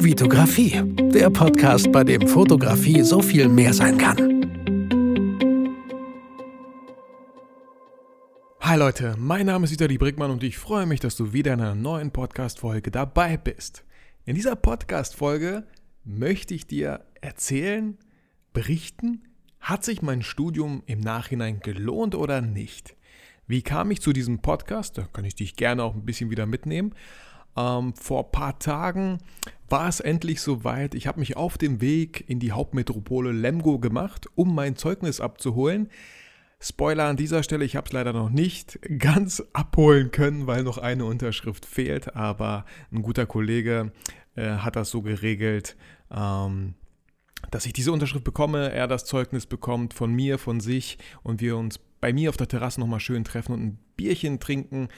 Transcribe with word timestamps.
Vitografie, 0.00 0.80
der 1.12 1.28
Podcast, 1.28 1.90
bei 1.90 2.04
dem 2.04 2.28
Fotografie 2.28 3.02
so 3.02 3.20
viel 3.20 3.48
mehr 3.48 3.74
sein 3.74 3.98
kann. 3.98 4.16
Hi 8.60 8.78
Leute, 8.78 9.16
mein 9.18 9.46
Name 9.46 9.64
ist 9.64 9.72
Vitali 9.72 9.98
Brickmann 9.98 10.30
und 10.30 10.44
ich 10.44 10.56
freue 10.56 10.86
mich, 10.86 11.00
dass 11.00 11.16
du 11.16 11.32
wieder 11.32 11.52
in 11.54 11.60
einer 11.60 11.74
neuen 11.74 12.12
Podcast-Folge 12.12 12.92
dabei 12.92 13.36
bist. 13.36 13.84
In 14.24 14.36
dieser 14.36 14.54
Podcast-Folge 14.54 15.66
möchte 16.04 16.54
ich 16.54 16.68
dir 16.68 17.04
erzählen, 17.20 17.98
berichten, 18.52 19.24
hat 19.58 19.84
sich 19.84 20.00
mein 20.00 20.22
Studium 20.22 20.84
im 20.86 21.00
Nachhinein 21.00 21.58
gelohnt 21.58 22.14
oder 22.14 22.40
nicht? 22.40 22.94
Wie 23.48 23.62
kam 23.62 23.90
ich 23.90 24.00
zu 24.00 24.12
diesem 24.12 24.38
Podcast? 24.40 24.96
Da 24.96 25.08
kann 25.12 25.24
ich 25.24 25.34
dich 25.34 25.56
gerne 25.56 25.82
auch 25.82 25.94
ein 25.94 26.04
bisschen 26.04 26.30
wieder 26.30 26.46
mitnehmen. 26.46 26.94
Ähm, 27.58 27.92
vor 27.94 28.24
ein 28.24 28.32
paar 28.32 28.58
Tagen 28.58 29.18
war 29.68 29.88
es 29.88 30.00
endlich 30.00 30.40
soweit. 30.40 30.94
Ich 30.94 31.06
habe 31.06 31.20
mich 31.20 31.36
auf 31.36 31.58
dem 31.58 31.80
Weg 31.80 32.24
in 32.28 32.38
die 32.38 32.52
Hauptmetropole 32.52 33.32
Lemgo 33.32 33.78
gemacht, 33.78 34.26
um 34.34 34.54
mein 34.54 34.76
Zeugnis 34.76 35.20
abzuholen. 35.20 35.88
Spoiler 36.60 37.04
an 37.04 37.16
dieser 37.16 37.42
Stelle, 37.42 37.64
ich 37.64 37.76
habe 37.76 37.86
es 37.86 37.92
leider 37.92 38.12
noch 38.12 38.30
nicht 38.30 38.78
ganz 38.98 39.42
abholen 39.52 40.10
können, 40.10 40.46
weil 40.46 40.62
noch 40.62 40.78
eine 40.78 41.04
Unterschrift 41.04 41.66
fehlt, 41.66 42.14
aber 42.14 42.64
ein 42.92 43.02
guter 43.02 43.26
Kollege 43.26 43.92
äh, 44.36 44.50
hat 44.50 44.76
das 44.76 44.90
so 44.90 45.02
geregelt, 45.02 45.76
ähm, 46.10 46.74
dass 47.50 47.66
ich 47.66 47.72
diese 47.72 47.92
Unterschrift 47.92 48.24
bekomme, 48.24 48.72
er 48.72 48.88
das 48.88 49.04
Zeugnis 49.04 49.46
bekommt 49.46 49.94
von 49.94 50.12
mir, 50.12 50.38
von 50.38 50.60
sich 50.60 50.98
und 51.22 51.40
wir 51.40 51.56
uns 51.56 51.78
bei 52.00 52.12
mir 52.12 52.30
auf 52.30 52.36
der 52.36 52.48
Terrasse 52.48 52.80
nochmal 52.80 53.00
schön 53.00 53.24
treffen 53.24 53.52
und 53.52 53.62
ein 53.62 53.78
Bierchen 53.96 54.40
trinken. 54.40 54.88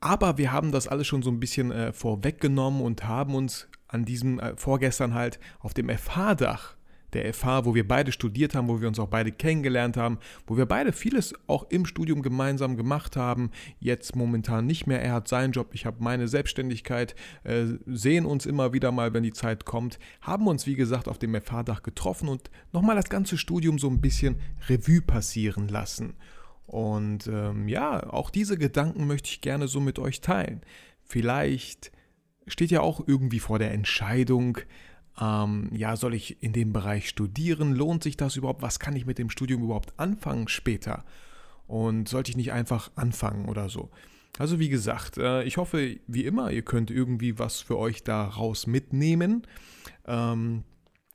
Aber 0.00 0.38
wir 0.38 0.52
haben 0.52 0.72
das 0.72 0.88
alles 0.88 1.06
schon 1.06 1.22
so 1.22 1.30
ein 1.30 1.40
bisschen 1.40 1.72
äh, 1.72 1.92
vorweggenommen 1.92 2.82
und 2.82 3.04
haben 3.04 3.34
uns 3.34 3.68
an 3.88 4.04
diesem 4.04 4.38
äh, 4.38 4.56
vorgestern 4.56 5.14
halt 5.14 5.38
auf 5.60 5.74
dem 5.74 5.88
FH-Dach 5.88 6.76
der 7.12 7.32
FH, 7.32 7.64
wo 7.64 7.74
wir 7.74 7.86
beide 7.86 8.12
studiert 8.12 8.54
haben, 8.54 8.68
wo 8.68 8.80
wir 8.80 8.88
uns 8.88 8.98
auch 8.98 9.08
beide 9.08 9.32
kennengelernt 9.32 9.96
haben, 9.96 10.18
wo 10.46 10.56
wir 10.56 10.66
beide 10.66 10.92
vieles 10.92 11.34
auch 11.46 11.64
im 11.70 11.86
Studium 11.86 12.20
gemeinsam 12.22 12.76
gemacht 12.76 13.16
haben. 13.16 13.50
Jetzt 13.78 14.16
momentan 14.16 14.66
nicht 14.66 14.86
mehr. 14.86 15.00
Er 15.02 15.14
hat 15.14 15.28
seinen 15.28 15.52
Job, 15.52 15.70
ich 15.72 15.86
habe 15.86 16.02
meine 16.02 16.28
Selbstständigkeit, 16.28 17.14
äh, 17.44 17.64
sehen 17.86 18.26
uns 18.26 18.44
immer 18.44 18.72
wieder 18.72 18.92
mal, 18.92 19.14
wenn 19.14 19.22
die 19.22 19.32
Zeit 19.32 19.64
kommt, 19.64 19.98
haben 20.20 20.46
uns, 20.46 20.66
wie 20.66 20.74
gesagt, 20.74 21.08
auf 21.08 21.18
dem 21.18 21.34
FH-Dach 21.34 21.82
getroffen 21.82 22.28
und 22.28 22.50
nochmal 22.72 22.96
das 22.96 23.08
ganze 23.08 23.38
Studium 23.38 23.78
so 23.78 23.88
ein 23.88 24.00
bisschen 24.00 24.36
Revue 24.68 25.00
passieren 25.00 25.68
lassen. 25.68 26.14
Und 26.66 27.28
ähm, 27.28 27.68
ja, 27.68 28.10
auch 28.12 28.30
diese 28.30 28.58
Gedanken 28.58 29.06
möchte 29.06 29.28
ich 29.28 29.40
gerne 29.40 29.68
so 29.68 29.80
mit 29.80 29.98
euch 29.98 30.20
teilen. 30.20 30.62
Vielleicht 31.04 31.92
steht 32.46 32.70
ja 32.70 32.80
auch 32.80 33.06
irgendwie 33.06 33.40
vor 33.40 33.58
der 33.58 33.72
Entscheidung, 33.72 34.58
ähm, 35.20 35.70
ja, 35.72 35.96
soll 35.96 36.14
ich 36.14 36.42
in 36.42 36.52
dem 36.52 36.72
Bereich 36.72 37.08
studieren? 37.08 37.74
Lohnt 37.74 38.02
sich 38.02 38.16
das 38.16 38.36
überhaupt? 38.36 38.62
Was 38.62 38.78
kann 38.78 38.96
ich 38.96 39.06
mit 39.06 39.18
dem 39.18 39.30
Studium 39.30 39.62
überhaupt 39.62 39.98
anfangen 39.98 40.48
später? 40.48 41.04
Und 41.66 42.08
sollte 42.08 42.30
ich 42.30 42.36
nicht 42.36 42.52
einfach 42.52 42.90
anfangen 42.96 43.48
oder 43.48 43.68
so? 43.68 43.90
Also 44.38 44.58
wie 44.58 44.68
gesagt, 44.68 45.16
äh, 45.16 45.44
ich 45.44 45.56
hoffe, 45.56 45.96
wie 46.06 46.24
immer, 46.24 46.50
ihr 46.50 46.62
könnt 46.62 46.90
irgendwie 46.90 47.38
was 47.38 47.60
für 47.60 47.78
euch 47.78 48.04
daraus 48.04 48.66
mitnehmen. 48.66 49.46
Ähm, 50.06 50.64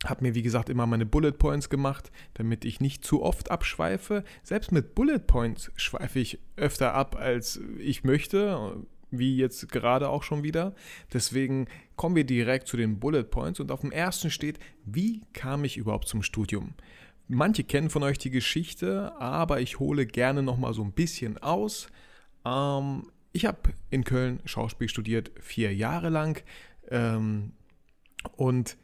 habe 0.06 0.24
mir, 0.24 0.36
wie 0.36 0.42
gesagt, 0.42 0.70
immer 0.70 0.88
meine 0.88 1.06
Bullet 1.06 1.34
Points 1.34 1.70
gemacht, 1.70 2.12
damit 2.34 2.66
ich 2.66 2.80
nicht 2.80 3.06
zu 3.06 3.22
oft 3.22 3.52
abschweife. 3.52 4.24
Selbst 4.44 4.72
mit 4.72 4.96
Bullet 4.96 5.20
Points 5.20 5.72
schweife 5.76 6.20
ich 6.20 6.40
öfter 6.56 6.94
ab, 6.94 7.16
als 7.20 7.60
ich 7.78 8.04
möchte 8.04 8.84
wie 9.12 9.36
jetzt 9.36 9.70
gerade 9.70 10.10
auch 10.10 10.24
schon 10.24 10.44
wieder. 10.44 10.74
Deswegen 11.14 11.68
kommen 11.96 12.16
wir 12.16 12.24
direkt 12.24 12.68
zu 12.68 12.78
den 12.78 13.00
Bullet 13.00 13.24
Points 13.24 13.60
und 13.60 13.72
auf 13.72 13.82
dem 13.82 13.92
ersten 13.92 14.32
steht, 14.32 14.58
wie 14.86 15.22
kam 15.34 15.64
ich 15.66 15.78
überhaupt 15.78 16.08
zum 16.08 16.24
Studium? 16.24 16.74
Manche 17.28 17.64
kennen 17.64 17.90
von 17.90 18.04
euch 18.04 18.18
die 18.18 18.30
Geschichte, 18.30 19.14
aber 19.20 19.62
ich 19.62 19.80
hole 19.80 20.06
gerne 20.06 20.42
noch 20.42 20.58
mal 20.58 20.74
so 20.74 20.84
ein 20.84 20.94
bisschen 20.94 21.38
aus. 21.38 21.88
Ähm, 22.46 23.04
ich 23.34 23.46
habe 23.46 23.74
in 23.90 24.04
Köln 24.04 24.42
Schauspiel 24.46 24.90
studiert, 24.90 25.32
vier 25.40 25.74
Jahre 25.74 26.10
lang. 26.10 26.42
Ähm, 26.90 27.54
und 28.36 28.78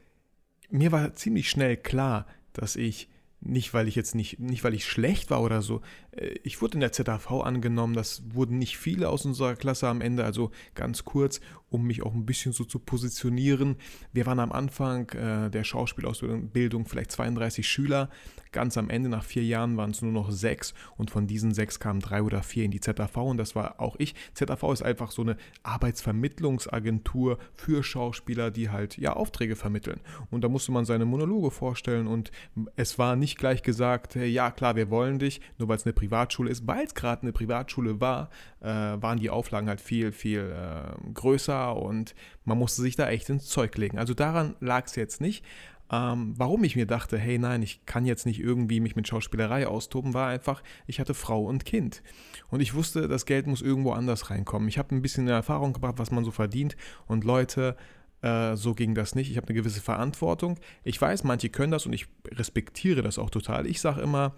mir 0.70 0.92
war 0.92 1.14
ziemlich 1.14 1.50
schnell 1.50 1.76
klar, 1.76 2.26
dass 2.52 2.76
ich 2.76 3.08
nicht, 3.40 3.72
weil 3.72 3.88
ich 3.88 3.94
jetzt 3.94 4.14
nicht, 4.14 4.40
nicht, 4.40 4.64
weil 4.64 4.74
ich 4.74 4.86
schlecht 4.86 5.30
war 5.30 5.42
oder 5.42 5.62
so. 5.62 5.80
Äh, 6.18 6.38
ich 6.42 6.60
wurde 6.60 6.74
in 6.74 6.80
der 6.80 6.92
ZAV 6.92 7.30
angenommen, 7.42 7.94
das 7.94 8.22
wurden 8.32 8.58
nicht 8.58 8.78
viele 8.78 9.08
aus 9.08 9.24
unserer 9.24 9.56
Klasse 9.56 9.88
am 9.88 10.00
Ende, 10.00 10.24
also 10.24 10.50
ganz 10.74 11.04
kurz 11.04 11.40
um 11.70 11.84
mich 11.84 12.02
auch 12.02 12.14
ein 12.14 12.26
bisschen 12.26 12.52
so 12.52 12.64
zu 12.64 12.78
positionieren. 12.78 13.76
Wir 14.12 14.26
waren 14.26 14.40
am 14.40 14.52
Anfang 14.52 15.08
äh, 15.10 15.50
der 15.50 15.64
Schauspielausbildung 15.64 16.86
vielleicht 16.86 17.12
32 17.12 17.66
Schüler. 17.68 18.08
Ganz 18.50 18.78
am 18.78 18.88
Ende, 18.88 19.10
nach 19.10 19.24
vier 19.24 19.44
Jahren, 19.44 19.76
waren 19.76 19.90
es 19.90 20.00
nur 20.00 20.12
noch 20.12 20.30
sechs 20.30 20.72
und 20.96 21.10
von 21.10 21.26
diesen 21.26 21.52
sechs 21.52 21.80
kamen 21.80 22.00
drei 22.00 22.22
oder 22.22 22.42
vier 22.42 22.64
in 22.64 22.70
die 22.70 22.80
ZAV 22.80 23.16
und 23.18 23.36
das 23.36 23.54
war 23.54 23.78
auch 23.78 23.96
ich. 23.98 24.14
ZAV 24.32 24.72
ist 24.72 24.82
einfach 24.82 25.10
so 25.10 25.20
eine 25.20 25.36
Arbeitsvermittlungsagentur 25.62 27.38
für 27.52 27.82
Schauspieler, 27.82 28.50
die 28.50 28.70
halt 28.70 28.96
ja 28.96 29.12
Aufträge 29.12 29.54
vermitteln. 29.54 30.00
Und 30.30 30.44
da 30.44 30.48
musste 30.48 30.72
man 30.72 30.86
seine 30.86 31.04
Monologe 31.04 31.50
vorstellen 31.50 32.06
und 32.06 32.30
es 32.76 32.98
war 32.98 33.16
nicht 33.16 33.36
gleich 33.36 33.62
gesagt, 33.62 34.14
hey, 34.14 34.28
ja 34.28 34.50
klar, 34.50 34.76
wir 34.76 34.88
wollen 34.88 35.18
dich, 35.18 35.42
nur 35.58 35.68
weil 35.68 35.76
es 35.76 35.84
eine 35.84 35.92
Privatschule 36.08 36.50
ist. 36.50 36.66
Weil 36.66 36.86
es 36.86 36.94
gerade 36.94 37.22
eine 37.22 37.32
Privatschule 37.32 38.00
war, 38.00 38.30
äh, 38.60 38.66
waren 38.66 39.18
die 39.18 39.30
Auflagen 39.30 39.68
halt 39.68 39.80
viel, 39.80 40.12
viel 40.12 40.54
äh, 40.56 41.12
größer 41.12 41.76
und 41.76 42.14
man 42.44 42.58
musste 42.58 42.82
sich 42.82 42.96
da 42.96 43.08
echt 43.08 43.28
ins 43.28 43.46
Zeug 43.46 43.76
legen. 43.76 43.98
Also 43.98 44.14
daran 44.14 44.56
lag 44.60 44.86
es 44.86 44.96
jetzt 44.96 45.20
nicht. 45.20 45.44
Ähm, 45.90 46.34
warum 46.36 46.64
ich 46.64 46.76
mir 46.76 46.86
dachte, 46.86 47.18
hey 47.18 47.38
nein, 47.38 47.62
ich 47.62 47.86
kann 47.86 48.04
jetzt 48.04 48.26
nicht 48.26 48.40
irgendwie 48.40 48.80
mich 48.80 48.94
mit 48.94 49.08
Schauspielerei 49.08 49.66
austoben, 49.66 50.12
war 50.12 50.28
einfach, 50.28 50.62
ich 50.86 51.00
hatte 51.00 51.14
Frau 51.14 51.44
und 51.44 51.64
Kind. 51.64 52.02
Und 52.50 52.60
ich 52.60 52.74
wusste, 52.74 53.08
das 53.08 53.24
Geld 53.24 53.46
muss 53.46 53.62
irgendwo 53.62 53.92
anders 53.92 54.28
reinkommen. 54.28 54.68
Ich 54.68 54.76
habe 54.76 54.94
ein 54.94 55.00
bisschen 55.00 55.28
Erfahrung 55.28 55.72
gebracht, 55.72 55.94
was 55.96 56.10
man 56.10 56.24
so 56.24 56.30
verdient. 56.30 56.76
Und 57.06 57.24
Leute, 57.24 57.74
äh, 58.20 58.54
so 58.56 58.74
ging 58.74 58.94
das 58.94 59.14
nicht. 59.14 59.30
Ich 59.30 59.38
habe 59.38 59.48
eine 59.48 59.54
gewisse 59.54 59.80
Verantwortung. 59.80 60.58
Ich 60.84 61.00
weiß, 61.00 61.24
manche 61.24 61.48
können 61.48 61.72
das 61.72 61.86
und 61.86 61.94
ich 61.94 62.06
respektiere 62.32 63.00
das 63.00 63.18
auch 63.18 63.30
total. 63.30 63.66
Ich 63.66 63.80
sage 63.80 64.02
immer, 64.02 64.34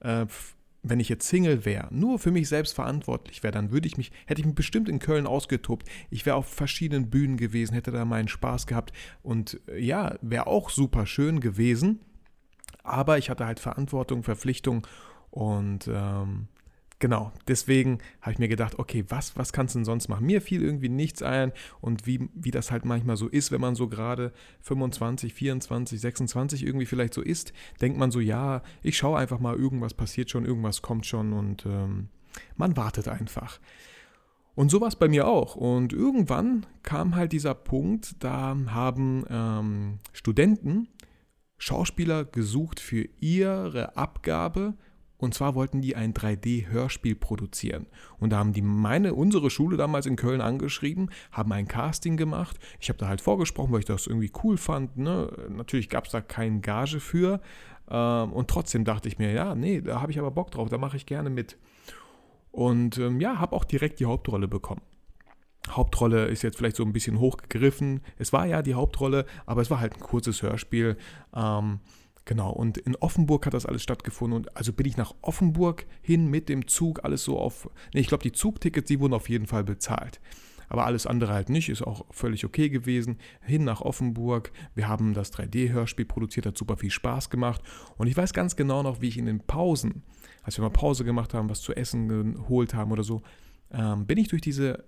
äh, 0.00 0.26
wenn 0.82 0.98
ich 0.98 1.08
jetzt 1.08 1.28
Single 1.28 1.64
wäre, 1.64 1.88
nur 1.90 2.18
für 2.18 2.32
mich 2.32 2.48
selbst 2.48 2.74
verantwortlich 2.74 3.42
wäre, 3.42 3.52
dann 3.52 3.70
würde 3.70 3.86
ich 3.86 3.96
mich, 3.96 4.10
hätte 4.26 4.40
ich 4.40 4.46
mich 4.46 4.56
bestimmt 4.56 4.88
in 4.88 4.98
Köln 4.98 5.26
ausgetobt. 5.26 5.88
Ich 6.10 6.26
wäre 6.26 6.36
auf 6.36 6.46
verschiedenen 6.46 7.08
Bühnen 7.08 7.36
gewesen, 7.36 7.74
hätte 7.74 7.92
da 7.92 8.04
meinen 8.04 8.28
Spaß 8.28 8.66
gehabt 8.66 8.92
und 9.22 9.60
äh, 9.68 9.78
ja, 9.78 10.16
wäre 10.22 10.48
auch 10.48 10.70
super 10.70 11.06
schön 11.06 11.40
gewesen. 11.40 12.00
Aber 12.82 13.16
ich 13.16 13.30
hatte 13.30 13.46
halt 13.46 13.60
Verantwortung, 13.60 14.24
Verpflichtung 14.24 14.86
und 15.30 15.88
ähm, 15.88 16.48
Genau, 17.02 17.32
deswegen 17.48 17.98
habe 18.20 18.30
ich 18.30 18.38
mir 18.38 18.46
gedacht, 18.46 18.78
okay, 18.78 19.04
was, 19.08 19.36
was 19.36 19.52
kannst 19.52 19.74
du 19.74 19.80
denn 19.80 19.84
sonst 19.84 20.06
machen? 20.06 20.24
Mir 20.24 20.40
fiel 20.40 20.62
irgendwie 20.62 20.88
nichts 20.88 21.20
ein 21.20 21.50
und 21.80 22.06
wie, 22.06 22.28
wie 22.32 22.52
das 22.52 22.70
halt 22.70 22.84
manchmal 22.84 23.16
so 23.16 23.26
ist, 23.26 23.50
wenn 23.50 23.60
man 23.60 23.74
so 23.74 23.88
gerade 23.88 24.32
25, 24.60 25.34
24, 25.34 26.00
26 26.00 26.64
irgendwie 26.64 26.86
vielleicht 26.86 27.12
so 27.12 27.20
ist, 27.20 27.52
denkt 27.80 27.98
man 27.98 28.12
so, 28.12 28.20
ja, 28.20 28.62
ich 28.84 28.96
schaue 28.96 29.18
einfach 29.18 29.40
mal, 29.40 29.56
irgendwas 29.56 29.94
passiert 29.94 30.30
schon, 30.30 30.44
irgendwas 30.44 30.80
kommt 30.80 31.04
schon 31.04 31.32
und 31.32 31.66
ähm, 31.66 32.06
man 32.54 32.76
wartet 32.76 33.08
einfach. 33.08 33.58
Und 34.54 34.70
so 34.70 34.80
war 34.80 34.86
es 34.86 34.94
bei 34.94 35.08
mir 35.08 35.26
auch. 35.26 35.56
Und 35.56 35.92
irgendwann 35.92 36.66
kam 36.84 37.16
halt 37.16 37.32
dieser 37.32 37.54
Punkt, 37.54 38.14
da 38.22 38.56
haben 38.68 39.24
ähm, 39.28 39.98
Studenten 40.12 40.86
Schauspieler 41.58 42.24
gesucht 42.24 42.78
für 42.78 43.08
ihre 43.18 43.96
Abgabe 43.96 44.74
und 45.22 45.34
zwar 45.34 45.54
wollten 45.54 45.80
die 45.80 45.94
ein 45.94 46.14
3D-Hörspiel 46.14 47.14
produzieren. 47.14 47.86
Und 48.18 48.30
da 48.30 48.38
haben 48.38 48.52
die 48.52 48.60
meine, 48.60 49.14
unsere 49.14 49.50
Schule 49.50 49.76
damals 49.76 50.06
in 50.06 50.16
Köln 50.16 50.40
angeschrieben, 50.40 51.10
haben 51.30 51.52
ein 51.52 51.68
Casting 51.68 52.16
gemacht. 52.16 52.58
Ich 52.80 52.88
habe 52.88 52.98
da 52.98 53.06
halt 53.06 53.20
vorgesprochen, 53.20 53.70
weil 53.70 53.78
ich 53.78 53.84
das 53.84 54.08
irgendwie 54.08 54.32
cool 54.42 54.56
fand. 54.56 54.96
Ne? 54.96 55.30
Natürlich 55.48 55.88
gab 55.88 56.06
es 56.06 56.10
da 56.10 56.20
keinen 56.20 56.60
Gage 56.60 56.98
für. 56.98 57.40
Ähm, 57.88 58.32
und 58.32 58.50
trotzdem 58.50 58.84
dachte 58.84 59.06
ich 59.06 59.20
mir, 59.20 59.30
ja, 59.30 59.54
nee, 59.54 59.80
da 59.80 60.00
habe 60.00 60.10
ich 60.10 60.18
aber 60.18 60.32
Bock 60.32 60.50
drauf, 60.50 60.68
da 60.68 60.76
mache 60.76 60.96
ich 60.96 61.06
gerne 61.06 61.30
mit. 61.30 61.56
Und 62.50 62.98
ähm, 62.98 63.20
ja, 63.20 63.38
habe 63.38 63.54
auch 63.54 63.64
direkt 63.64 64.00
die 64.00 64.06
Hauptrolle 64.06 64.48
bekommen. 64.48 64.82
Hauptrolle 65.70 66.26
ist 66.26 66.42
jetzt 66.42 66.58
vielleicht 66.58 66.74
so 66.74 66.82
ein 66.82 66.92
bisschen 66.92 67.20
hochgegriffen. 67.20 68.00
Es 68.18 68.32
war 68.32 68.46
ja 68.46 68.60
die 68.60 68.74
Hauptrolle, 68.74 69.24
aber 69.46 69.62
es 69.62 69.70
war 69.70 69.78
halt 69.78 69.94
ein 69.94 70.00
kurzes 70.00 70.42
Hörspiel. 70.42 70.96
Ähm, 71.32 71.78
Genau, 72.24 72.50
und 72.50 72.78
in 72.78 72.94
Offenburg 72.96 73.46
hat 73.46 73.54
das 73.54 73.66
alles 73.66 73.82
stattgefunden. 73.82 74.36
Und 74.36 74.56
also 74.56 74.72
bin 74.72 74.86
ich 74.86 74.96
nach 74.96 75.14
Offenburg 75.22 75.86
hin 76.00 76.28
mit 76.28 76.48
dem 76.48 76.68
Zug, 76.68 77.04
alles 77.04 77.24
so 77.24 77.38
auf. 77.38 77.68
Ne, 77.92 78.00
ich 78.00 78.06
glaube, 78.06 78.22
die 78.22 78.32
Zugtickets, 78.32 78.86
die 78.86 79.00
wurden 79.00 79.14
auf 79.14 79.28
jeden 79.28 79.46
Fall 79.46 79.64
bezahlt. 79.64 80.20
Aber 80.68 80.86
alles 80.86 81.06
andere 81.06 81.34
halt 81.34 81.50
nicht, 81.50 81.68
ist 81.68 81.82
auch 81.82 82.06
völlig 82.10 82.46
okay 82.46 82.70
gewesen. 82.70 83.18
Hin 83.42 83.64
nach 83.64 83.82
Offenburg. 83.82 84.52
Wir 84.74 84.88
haben 84.88 85.12
das 85.12 85.32
3D-Hörspiel 85.32 86.06
produziert, 86.06 86.46
hat 86.46 86.56
super 86.56 86.76
viel 86.76 86.90
Spaß 86.90 87.28
gemacht. 87.28 87.60
Und 87.98 88.06
ich 88.06 88.16
weiß 88.16 88.32
ganz 88.32 88.56
genau 88.56 88.82
noch, 88.82 89.02
wie 89.02 89.08
ich 89.08 89.18
in 89.18 89.26
den 89.26 89.40
Pausen, 89.40 90.02
als 90.44 90.56
wir 90.56 90.62
mal 90.62 90.70
Pause 90.70 91.04
gemacht 91.04 91.34
haben, 91.34 91.50
was 91.50 91.60
zu 91.60 91.74
essen 91.74 92.08
geholt 92.36 92.72
haben 92.72 92.92
oder 92.92 93.02
so, 93.02 93.20
ähm, 93.70 94.06
bin 94.06 94.16
ich 94.16 94.28
durch 94.28 94.40
diese 94.40 94.84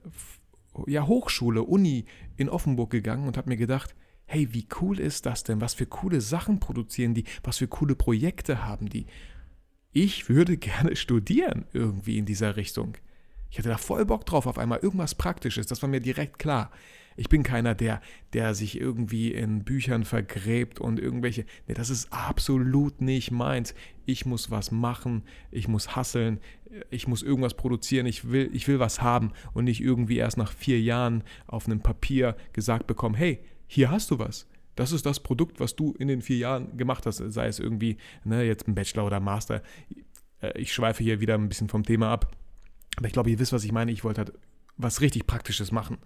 ja, 0.87 1.07
Hochschule, 1.07 1.63
Uni 1.63 2.07
in 2.37 2.49
Offenburg 2.49 2.91
gegangen 2.91 3.27
und 3.27 3.37
habe 3.37 3.51
mir 3.51 3.57
gedacht, 3.57 3.95
hey, 4.27 4.53
wie 4.53 4.67
cool 4.81 4.99
ist 4.99 5.27
das 5.27 5.45
denn? 5.45 5.61
Was 5.61 5.75
für 5.75 5.87
coole 5.87 6.21
Sachen 6.21 6.61
produzieren 6.61 7.15
die? 7.15 7.25
Was 7.43 7.59
für 7.59 7.69
coole 7.69 7.95
Projekte 7.95 8.65
haben 8.65 8.89
die? 8.89 9.07
Ich 9.93 10.29
würde 10.29 10.57
gerne 10.59 10.97
studieren 10.97 11.67
irgendwie 11.73 12.19
in 12.19 12.27
dieser 12.27 12.57
Richtung. 12.57 12.97
Ich 13.51 13.59
hatte 13.59 13.69
da 13.69 13.79
voll 13.79 14.05
Bock 14.05 14.27
drauf 14.27 14.47
auf 14.47 14.59
einmal, 14.59 14.81
irgendwas 14.81 15.15
Praktisches, 15.15 15.67
das 15.67 15.81
war 15.81 15.89
mir 15.89 16.01
direkt 16.01 16.41
klar. 16.41 16.73
Ich 17.17 17.29
bin 17.29 17.45
keiner, 17.45 17.77
der, 17.77 18.01
der 18.33 18.55
sich 18.55 18.81
irgendwie 18.81 19.33
in 19.33 19.63
Büchern 19.63 20.05
vergräbt 20.05 20.81
und 20.81 20.99
irgendwelche. 20.99 21.45
Nee, 21.69 21.75
das 21.75 21.91
ist 21.91 22.13
absolut 22.13 23.01
nicht 23.01 23.31
meins. 23.31 23.75
Ich 24.05 24.27
muss 24.27 24.51
was 24.51 24.73
machen, 24.73 25.23
ich 25.53 25.69
muss 25.69 25.95
hasseln, 25.95 26.41
ich 26.91 27.07
muss 27.07 27.23
irgendwas 27.23 27.55
produzieren, 27.55 28.07
ich 28.07 28.31
will, 28.31 28.51
ich 28.53 28.67
will 28.67 28.81
was 28.81 29.01
haben 29.01 29.33
und 29.53 29.65
nicht 29.65 29.81
irgendwie 29.81 30.17
erst 30.17 30.37
nach 30.37 30.53
vier 30.53 30.81
Jahren 30.81 31.23
auf 31.47 31.67
einem 31.67 31.81
Papier 31.81 32.37
gesagt 32.53 32.89
bekommen, 32.89 33.15
hey, 33.15 33.39
hier 33.75 33.91
hast 33.91 34.11
du 34.11 34.19
was. 34.19 34.47
Das 34.77 34.93
ist 34.93 35.07
das 35.07 35.21
Produkt, 35.21 35.61
was 35.61 35.77
du 35.77 35.93
in 35.99 36.09
den 36.09 36.23
vier 36.23 36.39
Jahren 36.39 36.77
gemacht 36.77 37.07
hast, 37.07 37.19
sei 37.19 37.47
es 37.47 37.59
irgendwie 37.59 37.97
ne, 38.25 38.43
jetzt 38.43 38.67
ein 38.67 38.75
Bachelor 38.75 39.07
oder 39.07 39.21
Master. 39.21 39.63
Äh, 40.41 40.59
ich 40.59 40.73
schweife 40.73 41.03
hier 41.03 41.21
wieder 41.21 41.35
ein 41.35 41.49
bisschen 41.49 41.69
vom 41.69 41.85
Thema 41.85 42.11
ab. 42.11 42.37
Aber 42.97 43.07
ich 43.07 43.13
glaube, 43.13 43.31
ihr 43.31 43.39
wisst, 43.39 43.53
was 43.53 43.65
ich 43.65 43.73
meine. 43.73 43.93
Ich 43.93 44.05
wollte 44.05 44.23
halt 44.23 44.33
was 44.77 45.01
richtig 45.01 45.27
Praktisches 45.27 45.73
machen. 45.73 45.99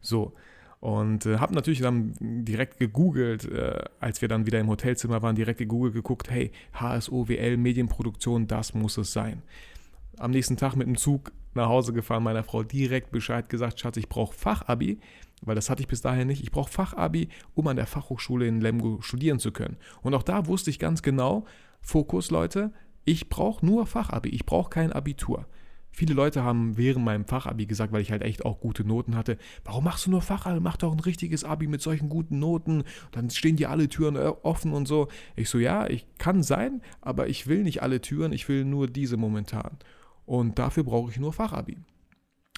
So. 0.00 0.34
Und 0.80 1.26
äh, 1.26 1.38
habe 1.38 1.54
natürlich 1.54 1.80
dann 1.80 2.14
direkt 2.20 2.78
gegoogelt, 2.78 3.44
äh, 3.50 3.82
als 3.98 4.20
wir 4.20 4.28
dann 4.28 4.46
wieder 4.46 4.60
im 4.60 4.68
Hotelzimmer 4.68 5.22
waren, 5.22 5.34
direkt 5.34 5.58
gegoogelt, 5.58 5.94
geguckt, 5.94 6.30
hey, 6.30 6.52
HSOWL, 6.74 7.56
Medienproduktion, 7.56 8.46
das 8.46 8.74
muss 8.74 8.98
es 8.98 9.12
sein. 9.12 9.42
Am 10.18 10.32
nächsten 10.32 10.56
Tag 10.56 10.76
mit 10.76 10.86
dem 10.86 10.96
Zug 10.96 11.32
nach 11.54 11.68
Hause 11.68 11.92
gefahren, 11.92 12.22
meiner 12.22 12.44
Frau 12.44 12.62
direkt 12.62 13.10
Bescheid 13.10 13.48
gesagt, 13.48 13.80
Schatz, 13.80 13.96
ich 13.96 14.08
brauche 14.08 14.34
Fachabi, 14.34 14.98
weil 15.46 15.54
das 15.54 15.70
hatte 15.70 15.80
ich 15.80 15.88
bis 15.88 16.02
dahin 16.02 16.26
nicht. 16.26 16.42
Ich 16.42 16.50
brauche 16.50 16.70
Fachabi, 16.70 17.28
um 17.54 17.66
an 17.68 17.76
der 17.76 17.86
Fachhochschule 17.86 18.46
in 18.46 18.60
Lemgo 18.60 19.00
studieren 19.00 19.38
zu 19.38 19.52
können. 19.52 19.76
Und 20.02 20.14
auch 20.14 20.22
da 20.22 20.46
wusste 20.46 20.70
ich 20.70 20.78
ganz 20.78 21.02
genau, 21.02 21.46
Fokus, 21.80 22.30
Leute, 22.30 22.72
ich 23.04 23.28
brauche 23.28 23.64
nur 23.64 23.86
Fachabi, 23.86 24.30
ich 24.30 24.44
brauche 24.44 24.70
kein 24.70 24.92
Abitur. 24.92 25.46
Viele 25.96 26.12
Leute 26.12 26.42
haben 26.42 26.76
während 26.76 27.06
meinem 27.06 27.24
Fachabi 27.24 27.64
gesagt, 27.64 27.90
weil 27.90 28.02
ich 28.02 28.10
halt 28.10 28.20
echt 28.20 28.44
auch 28.44 28.60
gute 28.60 28.84
Noten 28.84 29.16
hatte, 29.16 29.38
warum 29.64 29.84
machst 29.84 30.04
du 30.04 30.10
nur 30.10 30.20
Fachabi? 30.20 30.60
Mach 30.60 30.76
doch 30.76 30.92
ein 30.92 31.00
richtiges 31.00 31.42
Abi 31.42 31.68
mit 31.68 31.80
solchen 31.80 32.10
guten 32.10 32.38
Noten. 32.38 32.82
Dann 33.12 33.30
stehen 33.30 33.56
dir 33.56 33.70
alle 33.70 33.88
Türen 33.88 34.14
äh, 34.16 34.30
offen 34.42 34.74
und 34.74 34.86
so. 34.86 35.08
Ich 35.36 35.48
so, 35.48 35.58
ja, 35.58 35.88
ich 35.88 36.06
kann 36.18 36.42
sein, 36.42 36.82
aber 37.00 37.28
ich 37.28 37.46
will 37.46 37.62
nicht 37.62 37.82
alle 37.82 38.02
Türen, 38.02 38.34
ich 38.34 38.46
will 38.46 38.66
nur 38.66 38.88
diese 38.88 39.16
momentan. 39.16 39.78
Und 40.26 40.58
dafür 40.58 40.84
brauche 40.84 41.10
ich 41.10 41.18
nur 41.18 41.32
Fachabi. 41.32 41.78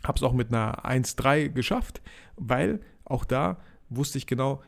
Habe 0.04 0.16
es 0.16 0.22
auch 0.22 0.32
mit 0.32 0.48
einer 0.48 0.84
1,3 0.84 1.48
geschafft, 1.48 2.02
weil 2.36 2.80
auch 3.04 3.24
da 3.24 3.58
wusste 3.88 4.18
ich 4.18 4.26
genau, 4.26 4.62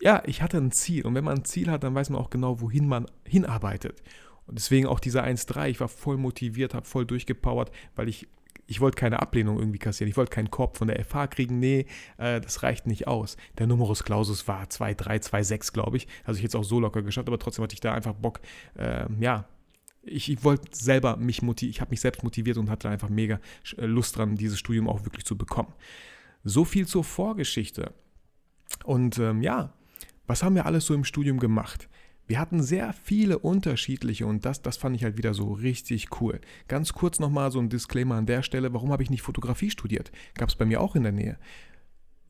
ja, 0.00 0.22
ich 0.26 0.42
hatte 0.42 0.58
ein 0.58 0.70
Ziel. 0.70 1.06
Und 1.06 1.14
wenn 1.14 1.24
man 1.24 1.38
ein 1.38 1.44
Ziel 1.44 1.70
hat, 1.70 1.82
dann 1.82 1.94
weiß 1.94 2.10
man 2.10 2.20
auch 2.20 2.30
genau, 2.30 2.60
wohin 2.60 2.86
man 2.86 3.06
hinarbeitet. 3.24 4.02
Und 4.46 4.58
deswegen 4.58 4.86
auch 4.86 5.00
dieser 5.00 5.24
1,3. 5.24 5.68
Ich 5.68 5.80
war 5.80 5.88
voll 5.88 6.16
motiviert, 6.16 6.74
habe 6.74 6.86
voll 6.86 7.06
durchgepowert, 7.06 7.70
weil 7.96 8.08
ich, 8.08 8.28
ich 8.66 8.80
wollte 8.80 8.96
keine 8.96 9.20
Ablehnung 9.20 9.58
irgendwie 9.58 9.78
kassieren. 9.78 10.10
Ich 10.10 10.16
wollte 10.16 10.30
keinen 10.30 10.50
Korb 10.50 10.76
von 10.76 10.88
der 10.88 11.02
FH 11.02 11.28
kriegen. 11.28 11.58
Nee, 11.58 11.86
äh, 12.18 12.40
das 12.40 12.62
reicht 12.62 12.86
nicht 12.86 13.08
aus. 13.08 13.36
Der 13.58 13.66
Numerus 13.66 14.04
Clausus 14.04 14.46
war 14.46 14.64
2,3, 14.64 15.22
2,6, 15.30 15.72
glaube 15.72 15.96
ich. 15.96 16.06
Also 16.24 16.38
ich 16.38 16.42
jetzt 16.42 16.56
auch 16.56 16.64
so 16.64 16.80
locker 16.80 17.02
geschafft, 17.02 17.28
aber 17.28 17.38
trotzdem 17.38 17.62
hatte 17.62 17.74
ich 17.74 17.80
da 17.80 17.94
einfach 17.94 18.14
Bock, 18.14 18.40
äh, 18.76 19.06
ja, 19.20 19.46
ich, 20.06 20.30
ich 20.30 20.44
wollte 20.44 20.76
selber 20.76 21.16
mich 21.16 21.42
motivieren, 21.42 21.70
ich 21.70 21.80
habe 21.80 21.90
mich 21.90 22.00
selbst 22.00 22.22
motiviert 22.22 22.56
und 22.56 22.70
hatte 22.70 22.88
einfach 22.88 23.08
mega 23.08 23.40
äh, 23.76 23.86
Lust 23.86 24.16
dran, 24.16 24.36
dieses 24.36 24.58
Studium 24.58 24.88
auch 24.88 25.04
wirklich 25.04 25.24
zu 25.24 25.36
bekommen. 25.36 25.72
So 26.42 26.64
viel 26.64 26.86
zur 26.86 27.04
Vorgeschichte. 27.04 27.94
Und 28.84 29.18
ähm, 29.18 29.42
ja, 29.42 29.72
was 30.26 30.42
haben 30.42 30.54
wir 30.54 30.66
alles 30.66 30.86
so 30.86 30.94
im 30.94 31.04
Studium 31.04 31.38
gemacht? 31.38 31.88
Wir 32.26 32.38
hatten 32.38 32.62
sehr 32.62 32.94
viele 32.94 33.38
unterschiedliche 33.38 34.26
und 34.26 34.46
das, 34.46 34.62
das 34.62 34.78
fand 34.78 34.96
ich 34.96 35.04
halt 35.04 35.18
wieder 35.18 35.34
so 35.34 35.52
richtig 35.52 36.20
cool. 36.20 36.40
Ganz 36.68 36.94
kurz 36.94 37.18
nochmal 37.18 37.50
so 37.50 37.58
ein 37.58 37.68
Disclaimer 37.68 38.14
an 38.14 38.26
der 38.26 38.42
Stelle, 38.42 38.72
warum 38.72 38.92
habe 38.92 39.02
ich 39.02 39.10
nicht 39.10 39.20
Fotografie 39.22 39.70
studiert? 39.70 40.10
Gab 40.34 40.48
es 40.48 40.56
bei 40.56 40.64
mir 40.64 40.80
auch 40.80 40.96
in 40.96 41.02
der 41.02 41.12
Nähe. 41.12 41.38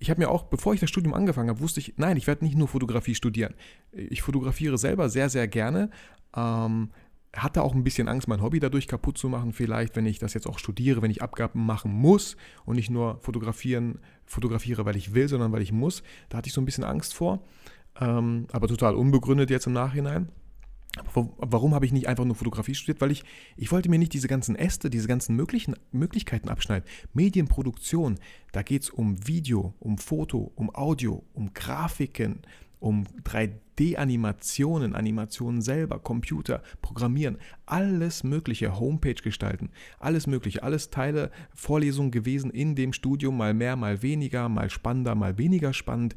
Ich 0.01 0.11
habe 0.11 0.21
mir 0.21 0.29
auch, 0.29 0.45
bevor 0.45 0.75
ich 0.75 0.81
das 0.81 0.91
Studium 0.91 1.15
angefangen 1.15 1.49
habe, 1.49 1.61
wusste 1.61 1.79
ich, 1.79 1.95
nein, 1.97 2.17
ich 2.17 2.27
werde 2.27 2.45
nicht 2.45 2.57
nur 2.57 2.67
Fotografie 2.67 3.15
studieren. 3.15 3.55
Ich 3.93 4.23
fotografiere 4.23 4.79
selber 4.79 5.09
sehr, 5.09 5.29
sehr 5.29 5.47
gerne. 5.47 5.91
Ähm, 6.37 6.91
hatte 7.37 7.63
auch 7.63 7.75
ein 7.75 7.85
bisschen 7.85 8.09
Angst, 8.09 8.29
mein 8.29 8.43
Hobby 8.43 8.61
dadurch 8.61 8.87
kaputt 8.87 9.19
zu 9.19 9.29
machen, 9.29 9.53
vielleicht, 9.53 9.97
wenn 9.97 10.07
ich 10.07 10.19
das 10.19 10.35
jetzt 10.35 10.47
auch 10.47 10.59
studiere, 10.59 11.03
wenn 11.03 11.11
ich 11.11 11.23
Abgaben 11.23 11.67
machen 11.67 11.93
muss 11.93 12.37
und 12.65 12.77
nicht 12.77 12.91
nur 12.91 13.19
fotografieren, 13.21 13.99
fotografiere, 14.25 14.85
weil 14.85 14.97
ich 14.97 15.15
will, 15.15 15.29
sondern 15.29 15.53
weil 15.53 15.63
ich 15.63 15.73
muss. 15.73 16.03
Da 16.29 16.39
hatte 16.39 16.49
ich 16.49 16.55
so 16.55 16.61
ein 16.61 16.65
bisschen 16.65 16.85
Angst 16.85 17.15
vor 17.15 17.43
ähm, 18.01 18.47
aber 18.53 18.69
total 18.69 18.95
unbegründet 18.95 19.51
jetzt 19.51 19.67
im 19.67 19.73
Nachhinein. 19.73 20.29
Aber 20.97 21.33
warum 21.39 21.75
habe 21.75 21.87
ich 21.87 21.93
nicht 21.93 22.07
einfach 22.07 22.25
nur 22.25 22.37
Fotografie 22.37 22.75
studiert? 22.75 23.01
Weil 23.01 23.11
ich, 23.11 23.25
ich 23.57 23.73
wollte 23.73 23.89
mir 23.89 23.99
nicht 23.99 24.13
diese 24.13 24.29
ganzen 24.29 24.55
Äste, 24.55 24.91
diese 24.91 25.09
ganzen 25.09 25.35
möglichen 25.35 25.75
Möglichkeiten 25.91 26.49
abschneiden. 26.49 26.89
Medienproduktion, 27.13 28.21
da 28.53 28.63
geht 28.63 28.83
es 28.83 28.91
um 28.91 29.27
Video, 29.27 29.75
um 29.81 29.99
Foto, 29.99 30.53
um 30.55 30.73
Audio, 30.73 31.25
um 31.33 31.53
Grafiken, 31.53 32.43
um 32.85 33.05
3D-Animationen, 33.25 34.95
Animationen 34.95 35.63
selber, 35.63 35.99
Computer, 35.99 36.63
Programmieren, 36.83 37.39
alles 37.65 38.25
Mögliche, 38.25 38.79
Homepage 38.79 39.15
gestalten, 39.15 39.71
alles 39.99 40.27
Mögliche, 40.27 40.63
alles 40.63 40.91
Teile, 40.91 41.31
Vorlesungen 41.55 42.11
gewesen 42.11 42.51
in 42.51 42.75
dem 42.75 42.93
Studium, 42.93 43.39
mal 43.39 43.55
mehr, 43.55 43.77
mal 43.77 44.03
weniger, 44.03 44.51
mal 44.51 44.69
spannender, 44.69 45.15
mal 45.15 45.39
weniger 45.39 45.73
spannend. 45.73 46.15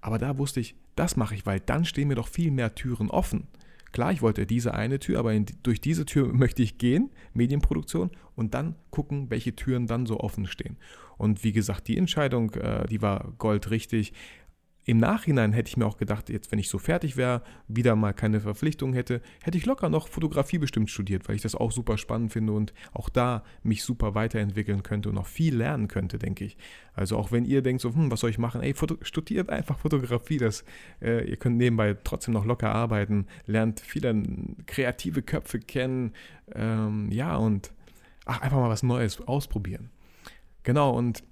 Aber 0.00 0.18
da 0.18 0.38
wusste 0.38 0.60
ich, 0.60 0.76
das 0.94 1.16
mache 1.16 1.34
ich, 1.34 1.46
weil 1.46 1.58
dann 1.58 1.84
stehen 1.84 2.06
mir 2.06 2.14
doch 2.14 2.28
viel 2.28 2.52
mehr 2.52 2.76
Türen 2.76 3.10
offen. 3.10 3.48
Klar, 3.90 4.12
ich 4.12 4.22
wollte 4.22 4.46
diese 4.46 4.74
eine 4.74 5.00
Tür, 5.00 5.18
aber 5.18 5.32
in, 5.32 5.46
durch 5.64 5.80
diese 5.80 6.04
Tür 6.04 6.26
möchte 6.32 6.62
ich 6.62 6.78
gehen, 6.78 7.10
Medienproduktion, 7.32 8.10
und 8.36 8.54
dann 8.54 8.76
gucken, 8.90 9.30
welche 9.30 9.56
Türen 9.56 9.88
dann 9.88 10.06
so 10.06 10.20
offen 10.20 10.46
stehen. 10.46 10.76
Und 11.16 11.44
wie 11.44 11.52
gesagt, 11.52 11.88
die 11.88 11.96
Entscheidung, 11.96 12.52
äh, 12.54 12.86
die 12.86 13.02
war 13.02 13.32
goldrichtig. 13.38 14.12
Im 14.86 14.98
Nachhinein 14.98 15.52
hätte 15.52 15.68
ich 15.68 15.76
mir 15.76 15.86
auch 15.86 15.96
gedacht, 15.96 16.28
jetzt 16.28 16.52
wenn 16.52 16.58
ich 16.58 16.68
so 16.68 16.78
fertig 16.78 17.16
wäre, 17.16 17.42
wieder 17.68 17.96
mal 17.96 18.12
keine 18.12 18.40
Verpflichtung 18.40 18.92
hätte, 18.92 19.22
hätte 19.42 19.56
ich 19.56 19.64
locker 19.64 19.88
noch 19.88 20.08
Fotografie 20.08 20.58
bestimmt 20.58 20.90
studiert, 20.90 21.26
weil 21.26 21.36
ich 21.36 21.42
das 21.42 21.54
auch 21.54 21.72
super 21.72 21.96
spannend 21.96 22.32
finde 22.32 22.52
und 22.52 22.74
auch 22.92 23.08
da 23.08 23.44
mich 23.62 23.82
super 23.82 24.14
weiterentwickeln 24.14 24.82
könnte 24.82 25.08
und 25.08 25.14
noch 25.14 25.26
viel 25.26 25.56
lernen 25.56 25.88
könnte, 25.88 26.18
denke 26.18 26.44
ich. 26.44 26.58
Also 26.92 27.16
auch 27.16 27.32
wenn 27.32 27.44
ihr 27.44 27.62
denkt 27.62 27.80
so, 27.80 27.94
hm, 27.94 28.10
was 28.10 28.20
soll 28.20 28.30
ich 28.30 28.38
machen? 28.38 28.60
Ey, 28.60 28.74
studiert 29.02 29.48
einfach 29.48 29.78
Fotografie, 29.78 30.38
das, 30.38 30.64
äh, 31.00 31.28
ihr 31.28 31.36
könnt 31.36 31.56
nebenbei 31.56 31.96
trotzdem 32.04 32.34
noch 32.34 32.44
locker 32.44 32.74
arbeiten, 32.74 33.26
lernt 33.46 33.80
viele 33.80 34.22
kreative 34.66 35.22
Köpfe 35.22 35.60
kennen, 35.60 36.12
ähm, 36.54 37.10
ja 37.10 37.36
und 37.36 37.72
ach, 38.26 38.42
einfach 38.42 38.58
mal 38.58 38.70
was 38.70 38.82
Neues 38.82 39.20
ausprobieren. 39.26 39.90
Genau 40.62 40.96
und 40.96 41.22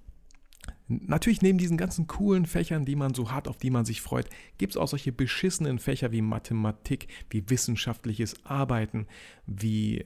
Natürlich 1.06 1.42
neben 1.42 1.58
diesen 1.58 1.76
ganzen 1.76 2.06
coolen 2.06 2.46
Fächern, 2.46 2.84
die 2.84 2.96
man 2.96 3.14
so 3.14 3.30
hat, 3.30 3.48
auf 3.48 3.56
die 3.56 3.70
man 3.70 3.84
sich 3.84 4.00
freut, 4.00 4.28
gibt 4.58 4.72
es 4.72 4.76
auch 4.76 4.88
solche 4.88 5.12
beschissenen 5.12 5.78
Fächer 5.78 6.12
wie 6.12 6.22
Mathematik, 6.22 7.08
wie 7.30 7.48
wissenschaftliches 7.48 8.44
Arbeiten, 8.44 9.06
wie 9.46 10.04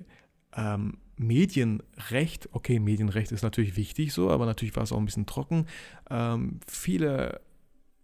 ähm, 0.54 0.98
Medienrecht. 1.16 2.48
Okay, 2.52 2.78
Medienrecht 2.78 3.32
ist 3.32 3.42
natürlich 3.42 3.76
wichtig 3.76 4.12
so, 4.12 4.30
aber 4.30 4.46
natürlich 4.46 4.76
war 4.76 4.82
es 4.82 4.92
auch 4.92 4.98
ein 4.98 5.06
bisschen 5.06 5.26
trocken. 5.26 5.66
Ähm, 6.10 6.60
viele 6.66 7.40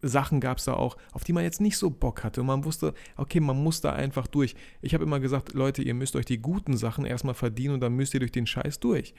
Sachen 0.02 0.40
gab 0.40 0.58
es 0.58 0.64
da 0.64 0.74
auch, 0.74 0.96
auf 1.12 1.24
die 1.24 1.32
man 1.32 1.44
jetzt 1.44 1.60
nicht 1.60 1.78
so 1.78 1.90
Bock 1.90 2.24
hatte. 2.24 2.40
Und 2.40 2.48
man 2.48 2.64
wusste, 2.64 2.94
okay, 3.16 3.40
man 3.40 3.62
muss 3.62 3.80
da 3.80 3.92
einfach 3.92 4.26
durch. 4.26 4.56
Ich 4.80 4.94
habe 4.94 5.04
immer 5.04 5.20
gesagt, 5.20 5.54
Leute, 5.54 5.82
ihr 5.82 5.94
müsst 5.94 6.16
euch 6.16 6.26
die 6.26 6.38
guten 6.38 6.76
Sachen 6.76 7.04
erstmal 7.04 7.34
verdienen 7.34 7.74
und 7.74 7.80
dann 7.80 7.94
müsst 7.94 8.14
ihr 8.14 8.20
durch 8.20 8.32
den 8.32 8.46
Scheiß 8.46 8.80
durch. 8.80 9.14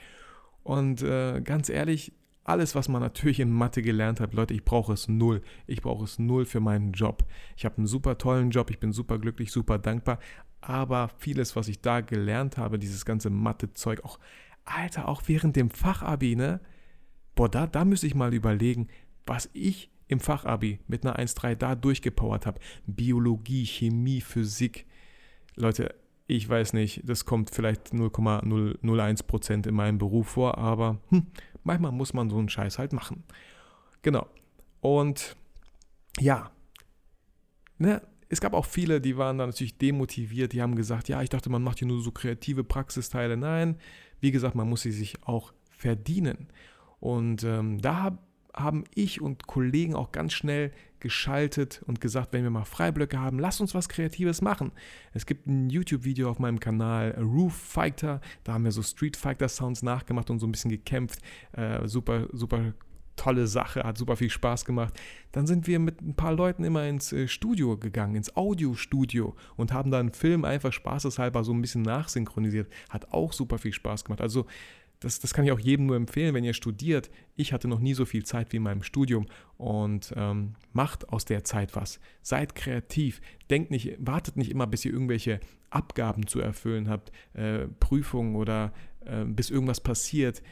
Und 0.62 1.02
äh, 1.02 1.40
ganz 1.42 1.68
ehrlich, 1.68 2.12
alles, 2.44 2.74
was 2.74 2.88
man 2.88 3.00
natürlich 3.00 3.40
in 3.40 3.50
Mathe 3.50 3.82
gelernt 3.82 4.20
hat, 4.20 4.34
Leute, 4.34 4.54
ich 4.54 4.64
brauche 4.64 4.92
es 4.92 5.08
null. 5.08 5.42
Ich 5.66 5.80
brauche 5.80 6.04
es 6.04 6.18
null 6.18 6.44
für 6.44 6.60
meinen 6.60 6.92
Job. 6.92 7.24
Ich 7.56 7.64
habe 7.64 7.78
einen 7.78 7.86
super 7.86 8.18
tollen 8.18 8.50
Job, 8.50 8.70
ich 8.70 8.78
bin 8.78 8.92
super 8.92 9.18
glücklich, 9.18 9.50
super 9.50 9.78
dankbar. 9.78 10.18
Aber 10.60 11.10
vieles, 11.18 11.56
was 11.56 11.68
ich 11.68 11.80
da 11.80 12.00
gelernt 12.00 12.58
habe, 12.58 12.78
dieses 12.78 13.04
ganze 13.04 13.30
Mathe-Zeug, 13.30 14.04
auch, 14.04 14.18
Alter, 14.64 15.08
auch 15.08 15.22
während 15.26 15.56
dem 15.56 15.70
Fachabi, 15.70 16.36
ne? 16.36 16.60
Boah, 17.34 17.48
da, 17.48 17.66
da 17.66 17.84
müsste 17.84 18.06
ich 18.06 18.14
mal 18.14 18.32
überlegen, 18.32 18.88
was 19.26 19.50
ich 19.52 19.90
im 20.06 20.20
Fachabi 20.20 20.80
mit 20.86 21.04
einer 21.04 21.18
1,3 21.18 21.54
da 21.54 21.74
durchgepowert 21.74 22.46
habe. 22.46 22.60
Biologie, 22.86 23.64
Chemie, 23.64 24.20
Physik. 24.20 24.86
Leute, 25.56 25.94
ich 26.26 26.48
weiß 26.48 26.72
nicht, 26.72 27.02
das 27.04 27.24
kommt 27.24 27.50
vielleicht 27.50 27.92
0,001% 27.92 29.68
in 29.68 29.74
meinem 29.74 29.98
Beruf 29.98 30.28
vor, 30.28 30.58
aber 30.58 30.98
hm, 31.08 31.26
manchmal 31.64 31.92
muss 31.92 32.14
man 32.14 32.30
so 32.30 32.38
einen 32.38 32.48
Scheiß 32.48 32.78
halt 32.78 32.92
machen. 32.92 33.24
Genau. 34.02 34.26
Und 34.80 35.36
ja, 36.20 36.50
ne, 37.78 38.02
es 38.28 38.40
gab 38.40 38.52
auch 38.52 38.66
viele, 38.66 39.00
die 39.00 39.16
waren 39.16 39.38
dann 39.38 39.48
natürlich 39.48 39.78
demotiviert, 39.78 40.52
die 40.52 40.62
haben 40.62 40.76
gesagt, 40.76 41.08
ja, 41.08 41.22
ich 41.22 41.30
dachte, 41.30 41.50
man 41.50 41.62
macht 41.62 41.78
hier 41.78 41.88
nur 41.88 42.02
so 42.02 42.10
kreative 42.10 42.64
Praxisteile. 42.64 43.36
Nein, 43.36 43.78
wie 44.20 44.30
gesagt, 44.30 44.54
man 44.54 44.68
muss 44.68 44.82
sie 44.82 44.92
sich 44.92 45.22
auch 45.26 45.52
verdienen. 45.70 46.48
Und 47.00 47.44
ähm, 47.44 47.80
da 47.80 48.18
haben 48.54 48.84
ich 48.94 49.20
und 49.20 49.46
Kollegen 49.46 49.94
auch 49.94 50.12
ganz 50.12 50.32
schnell 50.32 50.72
geschaltet 51.00 51.82
und 51.86 52.00
gesagt, 52.00 52.32
wenn 52.32 52.44
wir 52.44 52.50
mal 52.50 52.64
Freiblöcke 52.64 53.18
haben, 53.18 53.38
lass 53.38 53.60
uns 53.60 53.74
was 53.74 53.88
Kreatives 53.88 54.40
machen. 54.40 54.72
Es 55.12 55.26
gibt 55.26 55.46
ein 55.46 55.68
YouTube-Video 55.68 56.30
auf 56.30 56.38
meinem 56.38 56.60
Kanal, 56.60 57.10
Roof 57.20 57.54
Fighter, 57.54 58.20
da 58.44 58.54
haben 58.54 58.64
wir 58.64 58.72
so 58.72 58.82
Street 58.82 59.16
Fighter 59.16 59.48
Sounds 59.48 59.82
nachgemacht 59.82 60.30
und 60.30 60.38
so 60.38 60.46
ein 60.46 60.52
bisschen 60.52 60.70
gekämpft. 60.70 61.18
Äh, 61.52 61.86
super, 61.86 62.28
super 62.32 62.72
tolle 63.16 63.46
Sache, 63.46 63.82
hat 63.84 63.98
super 63.98 64.16
viel 64.16 64.30
Spaß 64.30 64.64
gemacht. 64.64 64.94
Dann 65.32 65.46
sind 65.46 65.66
wir 65.66 65.78
mit 65.78 66.00
ein 66.00 66.14
paar 66.14 66.32
Leuten 66.32 66.64
immer 66.64 66.86
ins 66.86 67.12
äh, 67.12 67.28
Studio 67.28 67.76
gegangen, 67.76 68.16
ins 68.16 68.36
Audiostudio 68.36 69.36
und 69.56 69.72
haben 69.72 69.90
da 69.90 70.00
einen 70.00 70.12
Film 70.12 70.44
einfach 70.44 70.72
spaßeshalber 70.72 71.44
so 71.44 71.52
ein 71.52 71.60
bisschen 71.60 71.82
nachsynchronisiert. 71.82 72.72
Hat 72.90 73.12
auch 73.12 73.32
super 73.32 73.58
viel 73.58 73.72
Spaß 73.72 74.04
gemacht. 74.04 74.20
Also 74.20 74.46
das, 75.04 75.20
das 75.20 75.34
kann 75.34 75.44
ich 75.44 75.52
auch 75.52 75.60
jedem 75.60 75.86
nur 75.86 75.96
empfehlen, 75.96 76.34
wenn 76.34 76.44
ihr 76.44 76.54
studiert. 76.54 77.10
Ich 77.36 77.52
hatte 77.52 77.68
noch 77.68 77.80
nie 77.80 77.94
so 77.94 78.04
viel 78.04 78.24
Zeit 78.24 78.52
wie 78.52 78.56
in 78.56 78.62
meinem 78.62 78.82
Studium 78.82 79.26
und 79.58 80.12
ähm, 80.16 80.54
macht 80.72 81.08
aus 81.10 81.24
der 81.24 81.44
Zeit 81.44 81.76
was. 81.76 82.00
Seid 82.22 82.54
kreativ. 82.54 83.20
Denkt 83.50 83.70
nicht, 83.70 83.96
wartet 83.98 84.36
nicht 84.36 84.50
immer, 84.50 84.66
bis 84.66 84.84
ihr 84.84 84.92
irgendwelche 84.92 85.40
Abgaben 85.70 86.26
zu 86.26 86.40
erfüllen 86.40 86.88
habt, 86.88 87.12
äh, 87.34 87.66
Prüfungen 87.80 88.36
oder 88.36 88.72
äh, 89.04 89.24
bis 89.24 89.50
irgendwas 89.50 89.80
passiert. 89.80 90.42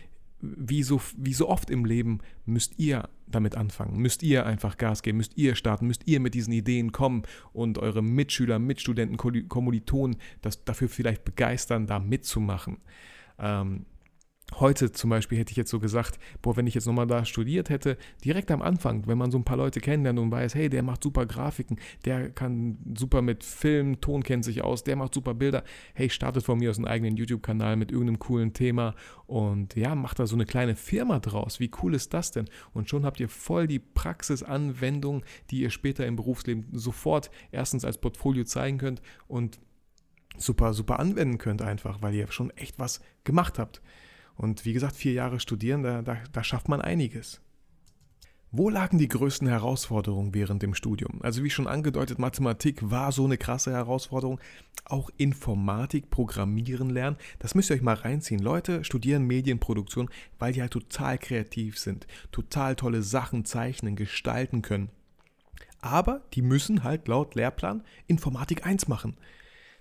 Wie 0.41 0.83
so, 0.83 1.01
wie 1.17 1.35
so 1.35 1.49
oft 1.49 1.71
im 1.71 1.85
Leben 1.85 2.19
müsst 2.45 2.79
ihr 2.79 3.09
damit 3.29 3.57
anfangen, 3.57 3.97
müsst 3.99 4.25
ihr 4.25 4.45
einfach 4.45 4.77
Gas 4.77 5.03
geben, 5.03 5.19
müsst 5.19 5.39
ihr 5.39 5.55
starten, 5.55 5.87
müsst 5.87 6.03
ihr 6.09 6.19
mit 6.19 6.35
diesen 6.35 6.53
Ideen 6.53 6.91
kommen 6.91 7.23
und 7.53 7.79
eure 7.79 8.03
Mitschüler, 8.03 8.59
Mitstudenten, 8.59 9.17
Kommilitonen 9.49 10.17
das 10.41 10.65
dafür 10.65 10.89
vielleicht 10.89 11.25
begeistern, 11.25 11.87
da 11.87 12.01
mitzumachen. 12.01 12.79
Ähm, 13.39 13.87
Heute 14.61 14.93
zum 14.93 15.11
Beispiel 15.11 15.39
hätte 15.39 15.51
ich 15.51 15.57
jetzt 15.57 15.71
so 15.71 15.81
gesagt, 15.81 16.19
boah, 16.43 16.57
wenn 16.57 16.67
ich 16.67 16.75
jetzt 16.75 16.87
nochmal 16.87 17.07
da 17.07 17.25
studiert 17.25 17.71
hätte, 17.71 17.97
direkt 18.25 18.51
am 18.51 18.61
Anfang, 18.61 19.07
wenn 19.07 19.17
man 19.17 19.31
so 19.31 19.39
ein 19.39 19.45
paar 19.45 19.57
Leute 19.57 19.81
kennenlernt 19.81 20.19
und 20.19 20.31
weiß, 20.31 20.55
hey, 20.55 20.69
der 20.69 20.83
macht 20.83 21.03
super 21.03 21.27
Grafiken, 21.27 21.79
der 22.05 22.31
kann 22.31 22.79
super 22.97 23.23
mit 23.23 23.45
Film, 23.45 24.01
Ton 24.01 24.23
kennt 24.23 24.45
sich 24.45 24.63
aus, 24.63 24.85
der 24.85 24.97
macht 24.97 25.15
super 25.15 25.35
Bilder, 25.35 25.65
hey, 25.95 26.11
startet 26.11 26.45
von 26.45 26.59
mir 26.59 26.71
aus 26.71 26.79
einem 26.79 26.87
eigenen 26.87 27.17
YouTube-Kanal 27.17 27.77
mit 27.77 27.91
irgendeinem 27.91 28.19
coolen 28.19 28.53
Thema 28.53 28.95
und 29.27 29.75
ja, 29.75 29.95
macht 29.95 30.19
da 30.19 30.27
so 30.27 30.37
eine 30.37 30.45
kleine 30.45 30.77
Firma 30.77 31.19
draus. 31.19 31.59
Wie 31.59 31.71
cool 31.83 31.95
ist 31.95 32.13
das 32.13 32.33
denn? 32.33 32.49
Und 32.75 32.91
schon 32.91 33.07
habt 33.07 33.21
ihr 33.21 33.29
voll 33.29 33.67
die 33.67 33.79
Praxisanwendung, 33.79 35.25
die 35.51 35.61
ihr 35.61 35.71
später 35.71 36.07
im 36.07 36.17
Berufsleben 36.17 36.67
sofort 36.73 37.31
erstens 37.53 37.85
als 37.85 37.99
Portfolio 37.99 38.45
zeigen 38.45 38.79
könnt 38.79 39.01
und 39.29 39.61
super, 40.37 40.75
super 40.75 40.99
anwenden 40.99 41.39
könnt 41.39 41.63
einfach, 41.63 42.03
weil 42.03 42.15
ihr 42.15 42.31
schon 42.31 42.51
echt 42.51 42.79
was 42.79 43.01
gemacht 43.25 43.59
habt. 43.59 43.83
Und 44.37 44.65
wie 44.65 44.73
gesagt, 44.73 44.97
vier 44.97 45.13
Jahre 45.13 45.41
studieren, 45.41 45.83
da, 45.83 46.03
da, 46.03 46.17
da 46.33 46.45
schafft 46.45 46.69
man 46.69 46.81
einiges. 46.81 47.41
Wo 48.55 48.69
lagen 48.69 48.99
die 48.99 49.09
größten 49.09 49.49
Herausforderungen 49.49 50.35
während 50.35 50.63
dem 50.63 50.75
Studium? 50.75 51.23
Also 51.23 51.43
wie 51.43 51.49
schon 51.49 51.67
angedeutet, 51.67 52.19
Mathematik 52.19 52.91
war 52.91 53.11
so 53.11 53.25
eine 53.25 53.39
krasse 53.39 53.73
Herausforderung. 53.73 54.41
Auch 54.85 55.09
Informatik, 55.17 56.11
Programmieren 56.11 56.91
lernen, 56.91 57.17
das 57.39 57.55
müsst 57.55 57.71
ihr 57.71 57.77
euch 57.77 57.83
mal 57.83 57.95
reinziehen. 57.95 58.43
Leute 58.43 58.85
studieren 58.85 59.27
Medienproduktion, 59.27 60.11
weil 60.39 60.53
die 60.53 60.61
halt 60.61 60.73
total 60.73 61.17
kreativ 61.17 61.79
sind, 61.79 62.07
total 62.31 62.77
tolle 62.77 63.03
Sachen 63.03 63.47
zeichnen, 63.47 63.97
gestalten 63.97 64.61
können. 64.61 64.91
Aber 65.81 66.21
die 66.35 66.43
müssen 66.43 66.85
halt 66.85 67.09
laut 67.09 67.35
Lehrplan 67.35 67.83
Informatik 68.07 68.67
1 68.67 68.87
machen 68.87 69.17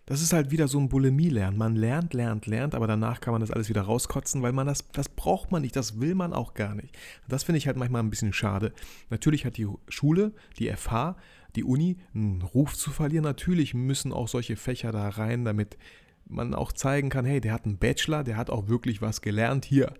das 0.05 0.21
ist 0.21 0.33
halt 0.33 0.51
wieder 0.51 0.67
so 0.67 0.79
ein 0.79 0.89
Bulimie-Lernen. 0.89 1.57
Man 1.57 1.75
lernt, 1.75 2.13
lernt, 2.13 2.47
lernt, 2.47 2.75
aber 2.75 2.87
danach 2.87 3.21
kann 3.21 3.33
man 3.33 3.41
das 3.41 3.51
alles 3.51 3.69
wieder 3.69 3.83
rauskotzen, 3.83 4.41
weil 4.41 4.51
man 4.51 4.67
das, 4.67 4.89
das 4.91 5.09
braucht 5.09 5.51
man 5.51 5.61
nicht, 5.61 5.75
das 5.75 5.99
will 5.99 6.15
man 6.15 6.33
auch 6.33 6.53
gar 6.53 6.75
nicht. 6.75 6.97
Das 7.27 7.43
finde 7.43 7.57
ich 7.57 7.67
halt 7.67 7.77
manchmal 7.77 8.01
ein 8.01 8.09
bisschen 8.09 8.33
schade. 8.33 8.73
Natürlich 9.09 9.45
hat 9.45 9.57
die 9.57 9.67
Schule, 9.87 10.33
die 10.57 10.69
FH, 10.71 11.15
die 11.55 11.63
Uni 11.63 11.97
einen 12.13 12.41
Ruf 12.41 12.75
zu 12.75 12.91
verlieren. 12.91 13.23
Natürlich 13.23 13.73
müssen 13.73 14.11
auch 14.11 14.27
solche 14.27 14.55
Fächer 14.55 14.91
da 14.91 15.07
rein, 15.09 15.45
damit 15.45 15.77
man 16.25 16.53
auch 16.53 16.71
zeigen 16.71 17.09
kann, 17.09 17.25
hey, 17.25 17.41
der 17.41 17.53
hat 17.53 17.65
einen 17.65 17.77
Bachelor, 17.77 18.23
der 18.23 18.37
hat 18.37 18.49
auch 18.49 18.67
wirklich 18.67 19.01
was 19.01 19.21
gelernt 19.21 19.65
hier 19.65 19.93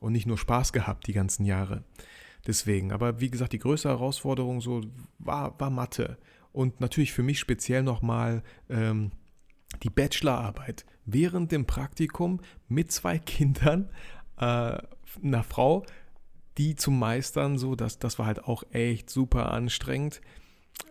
und 0.00 0.12
nicht 0.12 0.26
nur 0.26 0.38
Spaß 0.38 0.72
gehabt 0.72 1.06
die 1.06 1.12
ganzen 1.12 1.44
Jahre. 1.44 1.84
Deswegen, 2.46 2.92
aber 2.92 3.20
wie 3.20 3.30
gesagt, 3.30 3.52
die 3.52 3.58
größte 3.58 3.88
Herausforderung 3.88 4.60
so 4.60 4.82
war, 5.18 5.58
war 5.58 5.70
Mathe. 5.70 6.18
Und 6.54 6.80
natürlich 6.80 7.12
für 7.12 7.24
mich 7.24 7.40
speziell 7.40 7.82
nochmal 7.82 8.44
ähm, 8.70 9.10
die 9.82 9.90
Bachelorarbeit 9.90 10.86
während 11.04 11.50
dem 11.50 11.66
Praktikum 11.66 12.40
mit 12.68 12.92
zwei 12.92 13.18
Kindern, 13.26 13.90
äh, 14.38 14.78
einer 15.22 15.42
Frau, 15.42 15.84
die 16.56 16.76
zu 16.76 16.92
meistern, 16.92 17.58
so, 17.58 17.74
das, 17.74 17.98
das 17.98 18.20
war 18.20 18.26
halt 18.26 18.44
auch 18.44 18.62
echt 18.70 19.10
super 19.10 19.50
anstrengend. 19.50 20.20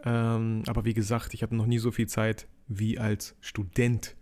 Ähm, 0.03 0.63
aber 0.67 0.83
wie 0.83 0.93
gesagt, 0.93 1.33
ich 1.33 1.43
hatte 1.43 1.55
noch 1.55 1.65
nie 1.65 1.77
so 1.79 1.91
viel 1.91 2.07
Zeit 2.07 2.45
wie 2.67 2.99
als 2.99 3.37
Student. 3.39 4.17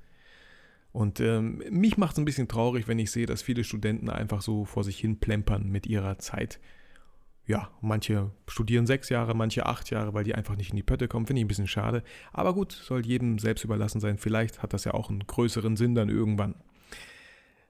Und 0.92 1.22
ähm, 1.22 1.64
mich 1.72 1.98
macht 1.98 2.14
es 2.14 2.20
ein 2.20 2.26
bisschen 2.26 2.50
traurig, 2.50 2.88
wenn 2.88 3.00
ich 3.00 3.10
sehe, 3.10 3.26
dass 3.26 3.42
viele 3.42 3.64
Studenten 3.64 4.12
einfach 4.12 4.44
so 4.44 4.64
vor 4.64 4.84
sich 4.84 5.00
hin 5.00 5.20
plempern 5.20 5.68
mit 5.70 5.88
ihrer 5.88 6.20
Zeit 6.20 6.60
ja, 7.52 7.70
manche 7.82 8.32
studieren 8.48 8.88
sechs 8.88 9.10
Jahre, 9.10 9.36
manche 9.36 9.66
acht 9.66 9.90
Jahre, 9.90 10.14
weil 10.14 10.24
die 10.24 10.34
einfach 10.34 10.56
nicht 10.56 10.70
in 10.70 10.78
die 10.78 10.84
Pötte 10.84 11.10
kommen. 11.10 11.28
Finde 11.28 11.42
ich 11.42 11.46
ein 11.46 11.50
bisschen 11.50 11.68
schade. 11.68 12.02
Aber 12.32 12.54
gut, 12.54 12.72
soll 12.72 13.06
jedem 13.06 13.40
selbst 13.40 13.66
überlassen 13.66 14.00
sein. 14.00 14.18
Vielleicht 14.18 14.64
hat 14.64 14.72
das 14.72 14.86
ja 14.86 14.94
auch 14.94 15.10
einen 15.10 15.28
größeren 15.28 15.76
Sinn 15.76 15.94
dann 15.94 16.08
irgendwann. 16.08 16.56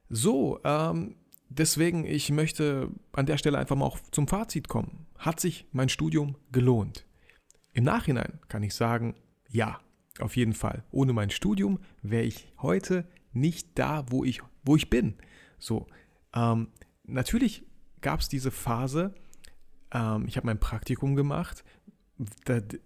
So, 0.08 0.60
ähm, 0.64 1.16
deswegen, 1.50 2.06
ich 2.06 2.30
möchte 2.30 2.90
an 3.12 3.26
der 3.26 3.38
Stelle 3.38 3.58
einfach 3.58 3.76
mal 3.76 3.88
auch 3.88 3.98
zum 4.12 4.28
Fazit 4.28 4.68
kommen. 4.68 5.08
Hat 5.18 5.40
sich 5.40 5.66
mein 5.72 5.90
Studium 5.90 6.36
gelohnt? 6.52 7.08
Im 7.74 7.84
Nachhinein 7.84 8.40
kann 8.50 8.62
ich 8.62 8.76
sagen, 8.76 9.16
ja, 9.50 9.80
auf 10.20 10.38
jeden 10.38 10.54
Fall. 10.54 10.84
Ohne 10.92 11.14
mein 11.14 11.32
Studium 11.32 11.80
wäre 12.04 12.26
ich 12.26 12.54
heute 12.62 13.08
nicht 13.34 13.80
da, 13.80 14.06
wo 14.12 14.24
ich, 14.24 14.42
wo 14.64 14.76
ich 14.76 14.92
bin. 14.92 15.16
So, 15.58 15.88
ähm, 16.36 16.68
natürlich 17.04 17.64
gab 18.02 18.20
es 18.20 18.30
diese 18.30 18.52
Phase, 18.52 19.16
ähm, 19.94 20.26
ich 20.28 20.38
habe 20.38 20.48
mein 20.48 20.60
Praktikum 20.60 21.16
gemacht, 21.16 21.64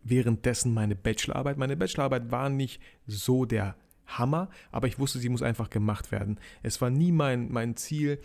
währenddessen 0.04 0.74
meine 0.74 0.96
Bachelorarbeit. 0.96 1.58
Meine 1.58 1.76
Bachelorarbeit 1.76 2.32
war 2.32 2.50
nicht 2.50 2.82
so 3.06 3.46
der 3.46 3.76
Hammer, 4.08 4.50
aber 4.72 4.88
ich 4.88 5.00
wusste, 5.00 5.20
sie 5.20 5.30
muss 5.30 5.42
einfach 5.42 5.70
gemacht 5.70 6.12
werden. 6.12 6.40
Es 6.64 6.80
war 6.82 6.90
nie 6.90 7.12
mein, 7.12 7.52
mein 7.52 7.76
Ziel, 7.76 8.20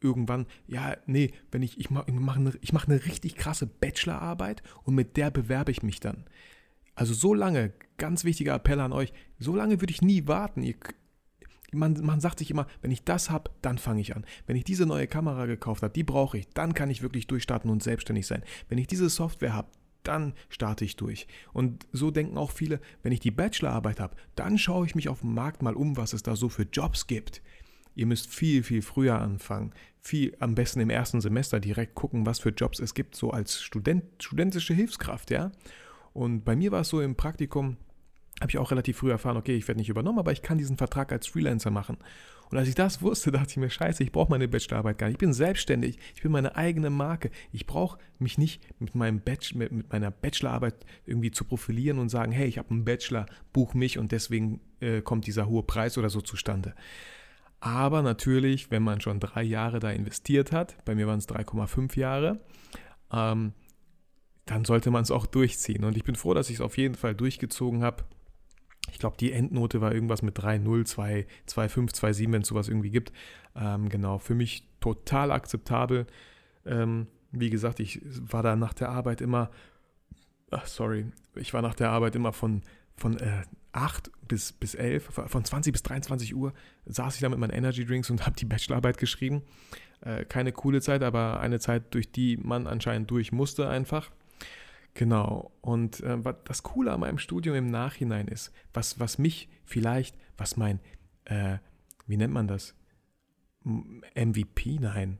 irgendwann, 0.00 0.46
ja, 0.66 0.96
nee, 1.06 1.32
wenn 1.50 1.62
ich, 1.62 1.78
ich 1.80 1.90
mache 1.90 2.12
mach 2.12 2.36
eine, 2.36 2.52
mach 2.72 2.86
eine 2.86 3.04
richtig 3.04 3.36
krasse 3.36 3.66
Bachelorarbeit 3.66 4.62
und 4.84 4.94
mit 4.94 5.16
der 5.16 5.30
bewerbe 5.30 5.72
ich 5.72 5.82
mich 5.82 6.00
dann. 6.00 6.24
Also 6.94 7.14
so 7.14 7.34
lange, 7.34 7.72
ganz 7.96 8.24
wichtiger 8.24 8.54
Appell 8.54 8.80
an 8.80 8.92
euch, 8.92 9.12
so 9.38 9.56
lange 9.56 9.80
würde 9.80 9.92
ich 9.92 10.02
nie 10.02 10.26
warten. 10.28 10.62
Ihr, 10.62 10.74
man, 11.74 11.94
man 12.02 12.20
sagt 12.20 12.38
sich 12.38 12.50
immer, 12.50 12.66
wenn 12.82 12.90
ich 12.90 13.04
das 13.04 13.30
habe, 13.30 13.50
dann 13.62 13.78
fange 13.78 14.00
ich 14.00 14.16
an. 14.16 14.24
Wenn 14.46 14.56
ich 14.56 14.64
diese 14.64 14.86
neue 14.86 15.06
Kamera 15.06 15.46
gekauft 15.46 15.82
habe, 15.82 15.92
die 15.92 16.04
brauche 16.04 16.38
ich, 16.38 16.48
dann 16.50 16.74
kann 16.74 16.90
ich 16.90 17.02
wirklich 17.02 17.26
durchstarten 17.26 17.70
und 17.70 17.82
selbstständig 17.82 18.26
sein. 18.26 18.42
Wenn 18.68 18.78
ich 18.78 18.86
diese 18.86 19.08
Software 19.08 19.54
habe, 19.54 19.68
dann 20.02 20.34
starte 20.48 20.84
ich 20.84 20.96
durch. 20.96 21.26
Und 21.52 21.86
so 21.92 22.10
denken 22.10 22.36
auch 22.36 22.50
viele, 22.50 22.80
wenn 23.02 23.12
ich 23.12 23.20
die 23.20 23.30
Bachelorarbeit 23.30 24.00
habe, 24.00 24.16
dann 24.36 24.58
schaue 24.58 24.86
ich 24.86 24.94
mich 24.94 25.08
auf 25.08 25.20
dem 25.20 25.34
Markt 25.34 25.62
mal 25.62 25.74
um, 25.74 25.96
was 25.96 26.12
es 26.12 26.22
da 26.22 26.36
so 26.36 26.48
für 26.48 26.66
Jobs 26.70 27.06
gibt. 27.06 27.42
Ihr 27.94 28.06
müsst 28.06 28.28
viel, 28.32 28.62
viel 28.62 28.82
früher 28.82 29.20
anfangen. 29.20 29.72
Viel, 30.00 30.36
am 30.40 30.54
besten 30.54 30.80
im 30.80 30.90
ersten 30.90 31.20
Semester 31.20 31.60
direkt 31.60 31.94
gucken, 31.94 32.26
was 32.26 32.40
für 32.40 32.50
Jobs 32.50 32.80
es 32.80 32.94
gibt, 32.94 33.16
so 33.16 33.30
als 33.30 33.62
Student, 33.62 34.04
studentische 34.22 34.74
Hilfskraft, 34.74 35.30
ja. 35.30 35.52
Und 36.12 36.44
bei 36.44 36.54
mir 36.54 36.70
war 36.72 36.82
es 36.82 36.88
so 36.88 37.00
im 37.00 37.16
Praktikum, 37.16 37.76
habe 38.40 38.50
ich 38.50 38.58
auch 38.58 38.70
relativ 38.70 38.98
früh 38.98 39.10
erfahren, 39.10 39.36
okay, 39.36 39.56
ich 39.56 39.66
werde 39.68 39.78
nicht 39.78 39.88
übernommen, 39.88 40.18
aber 40.18 40.32
ich 40.32 40.42
kann 40.42 40.58
diesen 40.58 40.76
Vertrag 40.76 41.12
als 41.12 41.26
Freelancer 41.26 41.70
machen. 41.70 41.98
Und 42.50 42.58
als 42.58 42.68
ich 42.68 42.74
das 42.74 43.00
wusste, 43.00 43.30
dachte 43.32 43.50
ich 43.50 43.56
mir, 43.56 43.70
scheiße, 43.70 44.02
ich 44.02 44.12
brauche 44.12 44.30
meine 44.30 44.48
Bachelorarbeit 44.48 44.98
gar 44.98 45.06
nicht. 45.06 45.14
Ich 45.14 45.20
bin 45.20 45.32
selbstständig, 45.32 45.98
ich 46.14 46.22
bin 46.22 46.32
meine 46.32 46.56
eigene 46.56 46.90
Marke. 46.90 47.30
Ich 47.52 47.66
brauche 47.66 47.98
mich 48.18 48.36
nicht 48.38 48.62
mit, 48.80 48.94
meinem 48.94 49.20
Bachelor, 49.20 49.58
mit, 49.58 49.72
mit, 49.72 49.92
meiner 49.92 50.10
Bachelorarbeit 50.10 50.74
irgendwie 51.06 51.30
zu 51.30 51.44
profilieren 51.44 51.98
und 51.98 52.08
sagen, 52.08 52.32
hey, 52.32 52.46
ich 52.46 52.58
habe 52.58 52.70
einen 52.70 52.84
Bachelor, 52.84 53.26
buch 53.52 53.74
mich 53.74 53.98
und 53.98 54.12
deswegen 54.12 54.60
äh, 54.80 55.00
kommt 55.00 55.26
dieser 55.26 55.48
hohe 55.48 55.62
Preis 55.62 55.96
oder 55.96 56.10
so 56.10 56.20
zustande. 56.20 56.74
Aber 57.60 58.02
natürlich, 58.02 58.70
wenn 58.70 58.82
man 58.82 59.00
schon 59.00 59.20
drei 59.20 59.42
Jahre 59.42 59.78
da 59.78 59.90
investiert 59.90 60.52
hat, 60.52 60.76
bei 60.84 60.94
mir 60.94 61.06
waren 61.06 61.18
es 61.18 61.28
3,5 61.28 61.98
Jahre, 61.98 62.40
ähm, 63.10 63.54
dann 64.44 64.66
sollte 64.66 64.90
man 64.90 65.02
es 65.02 65.10
auch 65.10 65.24
durchziehen. 65.24 65.84
Und 65.84 65.96
ich 65.96 66.04
bin 66.04 66.14
froh, 66.14 66.34
dass 66.34 66.50
ich 66.50 66.56
es 66.56 66.60
auf 66.60 66.76
jeden 66.76 66.94
Fall 66.94 67.14
durchgezogen 67.14 67.82
habe 67.82 68.04
ich 68.94 69.00
glaube, 69.00 69.16
die 69.18 69.32
Endnote 69.32 69.80
war 69.80 69.92
irgendwas 69.92 70.22
mit 70.22 70.38
3,0, 70.38 70.84
2, 70.84 71.26
2,5, 71.48 71.94
2,7, 71.94 72.32
wenn 72.32 72.42
es 72.42 72.48
sowas 72.48 72.68
irgendwie 72.68 72.90
gibt. 72.90 73.12
Ähm, 73.56 73.88
genau, 73.88 74.18
für 74.18 74.36
mich 74.36 74.68
total 74.78 75.32
akzeptabel. 75.32 76.06
Ähm, 76.64 77.08
wie 77.32 77.50
gesagt, 77.50 77.80
ich 77.80 78.00
war 78.04 78.44
da 78.44 78.54
nach 78.54 78.72
der 78.72 78.90
Arbeit 78.90 79.20
immer, 79.20 79.50
ach, 80.52 80.66
sorry, 80.66 81.06
ich 81.34 81.52
war 81.52 81.60
nach 81.60 81.74
der 81.74 81.90
Arbeit 81.90 82.14
immer 82.14 82.32
von, 82.32 82.62
von 82.94 83.18
äh, 83.18 83.42
8 83.72 84.12
bis, 84.28 84.52
bis 84.52 84.76
11, 84.76 85.10
von 85.26 85.44
20 85.44 85.72
bis 85.72 85.82
23 85.82 86.32
Uhr 86.36 86.52
saß 86.86 87.16
ich 87.16 87.20
da 87.20 87.28
mit 87.28 87.40
meinen 87.40 87.50
Energy 87.50 87.84
Drinks 87.84 88.10
und 88.10 88.24
habe 88.26 88.36
die 88.36 88.44
Bachelorarbeit 88.44 88.96
geschrieben. 88.96 89.42
Äh, 90.02 90.24
keine 90.24 90.52
coole 90.52 90.80
Zeit, 90.80 91.02
aber 91.02 91.40
eine 91.40 91.58
Zeit, 91.58 91.92
durch 91.94 92.12
die 92.12 92.36
man 92.36 92.68
anscheinend 92.68 93.10
durch 93.10 93.32
musste 93.32 93.68
einfach. 93.68 94.12
Genau. 94.94 95.52
Und 95.60 96.00
äh, 96.00 96.18
das 96.44 96.62
Coole 96.62 96.92
an 96.92 97.00
meinem 97.00 97.18
Studium 97.18 97.56
im 97.56 97.70
Nachhinein 97.70 98.28
ist, 98.28 98.52
was, 98.72 99.00
was 99.00 99.18
mich 99.18 99.48
vielleicht, 99.64 100.16
was 100.36 100.56
mein, 100.56 100.80
äh, 101.24 101.58
wie 102.06 102.16
nennt 102.16 102.32
man 102.32 102.48
das? 102.48 102.74
MVP? 103.64 104.78
Nein. 104.80 105.18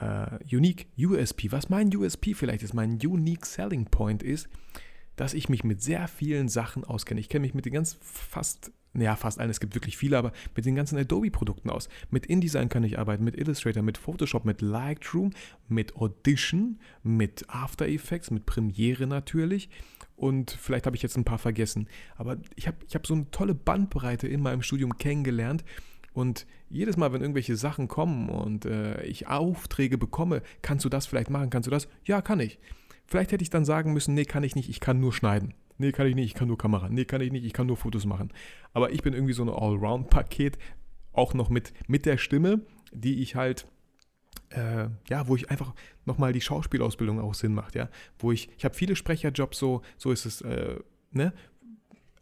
Uh, 0.00 0.38
unique 0.50 0.88
USP. 0.98 1.52
Was 1.52 1.68
mein 1.68 1.94
USP 1.94 2.34
vielleicht 2.34 2.64
ist, 2.64 2.74
mein 2.74 2.94
Unique 2.94 3.46
Selling 3.46 3.84
Point 3.84 4.24
ist, 4.24 4.48
dass 5.14 5.34
ich 5.34 5.48
mich 5.48 5.62
mit 5.62 5.82
sehr 5.82 6.08
vielen 6.08 6.48
Sachen 6.48 6.82
auskenne. 6.82 7.20
Ich 7.20 7.28
kenne 7.28 7.42
mich 7.42 7.54
mit 7.54 7.64
den 7.64 7.74
ganz 7.74 7.96
fast 8.00 8.72
ja, 8.94 9.16
fast 9.16 9.40
allen, 9.40 9.50
es 9.50 9.60
gibt 9.60 9.74
wirklich 9.74 9.96
viele, 9.96 10.18
aber 10.18 10.32
mit 10.54 10.64
den 10.64 10.74
ganzen 10.74 10.98
Adobe-Produkten 10.98 11.70
aus. 11.70 11.88
Mit 12.10 12.26
InDesign 12.26 12.68
kann 12.68 12.84
ich 12.84 12.98
arbeiten, 12.98 13.24
mit 13.24 13.36
Illustrator, 13.36 13.82
mit 13.82 13.98
Photoshop, 13.98 14.44
mit 14.44 14.62
Lightroom, 14.62 15.30
mit 15.68 15.96
Audition, 15.96 16.78
mit 17.02 17.44
After 17.48 17.88
Effects, 17.88 18.30
mit 18.30 18.46
Premiere 18.46 19.06
natürlich. 19.06 19.68
Und 20.16 20.52
vielleicht 20.52 20.86
habe 20.86 20.96
ich 20.96 21.02
jetzt 21.02 21.16
ein 21.16 21.24
paar 21.24 21.38
vergessen. 21.38 21.88
Aber 22.16 22.38
ich 22.54 22.68
habe 22.68 22.76
ich 22.86 22.94
hab 22.94 23.06
so 23.06 23.14
eine 23.14 23.30
tolle 23.30 23.54
Bandbreite 23.54 24.28
in 24.28 24.40
meinem 24.40 24.62
Studium 24.62 24.96
kennengelernt. 24.96 25.64
Und 26.12 26.46
jedes 26.70 26.96
Mal, 26.96 27.12
wenn 27.12 27.20
irgendwelche 27.20 27.56
Sachen 27.56 27.88
kommen 27.88 28.28
und 28.28 28.64
äh, 28.64 29.02
ich 29.02 29.26
Aufträge 29.26 29.98
bekomme, 29.98 30.42
kannst 30.62 30.84
du 30.84 30.88
das 30.88 31.06
vielleicht 31.06 31.30
machen, 31.30 31.50
kannst 31.50 31.66
du 31.66 31.70
das? 31.70 31.88
Ja, 32.04 32.22
kann 32.22 32.38
ich. 32.38 32.60
Vielleicht 33.06 33.32
hätte 33.32 33.42
ich 33.42 33.50
dann 33.50 33.64
sagen 33.64 33.92
müssen, 33.92 34.14
nee, 34.14 34.24
kann 34.24 34.44
ich 34.44 34.54
nicht, 34.54 34.68
ich 34.68 34.80
kann 34.80 35.00
nur 35.00 35.12
schneiden. 35.12 35.54
Nee, 35.78 35.92
kann 35.92 36.06
ich 36.06 36.14
nicht, 36.14 36.26
ich 36.26 36.34
kann 36.34 36.48
nur 36.48 36.58
Kamera. 36.58 36.88
Nee, 36.88 37.04
kann 37.04 37.20
ich 37.20 37.32
nicht, 37.32 37.44
ich 37.44 37.52
kann 37.52 37.66
nur 37.66 37.76
Fotos 37.76 38.06
machen. 38.06 38.32
Aber 38.72 38.92
ich 38.92 39.02
bin 39.02 39.12
irgendwie 39.12 39.32
so 39.32 39.42
ein 39.42 39.48
Allround-Paket, 39.48 40.58
auch 41.12 41.34
noch 41.34 41.48
mit, 41.48 41.72
mit 41.88 42.06
der 42.06 42.18
Stimme, 42.18 42.60
die 42.92 43.22
ich 43.22 43.34
halt, 43.34 43.66
äh, 44.50 44.88
ja, 45.08 45.26
wo 45.26 45.36
ich 45.36 45.50
einfach 45.50 45.74
nochmal 46.04 46.32
die 46.32 46.40
Schauspielausbildung 46.40 47.20
auch 47.20 47.34
Sinn 47.34 47.54
macht, 47.54 47.74
ja. 47.74 47.88
Wo 48.18 48.30
ich, 48.32 48.48
ich 48.56 48.64
habe 48.64 48.74
viele 48.74 48.96
Sprecherjobs, 48.96 49.58
so, 49.58 49.82
so 49.96 50.12
ist 50.12 50.26
es, 50.26 50.40
äh, 50.42 50.76
ne? 51.10 51.32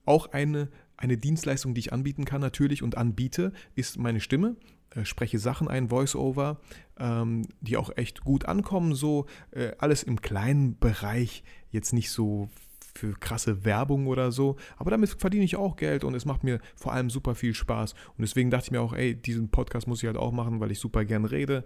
Auch 0.04 0.32
eine, 0.32 0.68
eine 0.96 1.16
Dienstleistung, 1.16 1.74
die 1.74 1.80
ich 1.80 1.92
anbieten 1.92 2.24
kann 2.24 2.40
natürlich 2.40 2.82
und 2.82 2.96
anbiete, 2.96 3.52
ist 3.74 3.98
meine 3.98 4.20
Stimme. 4.20 4.56
Äh, 4.94 5.04
spreche 5.04 5.38
Sachen 5.38 5.68
ein, 5.68 5.88
Voice-Over, 5.88 6.60
ähm, 6.98 7.46
die 7.60 7.76
auch 7.76 7.90
echt 7.96 8.24
gut 8.24 8.46
ankommen, 8.46 8.94
so 8.94 9.26
äh, 9.50 9.72
alles 9.78 10.02
im 10.02 10.20
kleinen 10.20 10.78
Bereich, 10.78 11.44
jetzt 11.70 11.92
nicht 11.92 12.10
so 12.10 12.48
für 12.94 13.14
krasse 13.18 13.64
Werbung 13.64 14.06
oder 14.06 14.32
so. 14.32 14.56
Aber 14.76 14.90
damit 14.90 15.10
verdiene 15.10 15.44
ich 15.44 15.56
auch 15.56 15.76
Geld 15.76 16.04
und 16.04 16.14
es 16.14 16.24
macht 16.24 16.44
mir 16.44 16.60
vor 16.76 16.92
allem 16.92 17.10
super 17.10 17.34
viel 17.34 17.54
Spaß. 17.54 17.92
Und 17.92 18.22
deswegen 18.22 18.50
dachte 18.50 18.66
ich 18.66 18.70
mir 18.70 18.80
auch, 18.80 18.92
ey, 18.92 19.14
diesen 19.14 19.50
Podcast 19.50 19.86
muss 19.86 20.02
ich 20.02 20.06
halt 20.06 20.16
auch 20.16 20.32
machen, 20.32 20.60
weil 20.60 20.70
ich 20.70 20.78
super 20.78 21.04
gern 21.04 21.24
rede. 21.24 21.64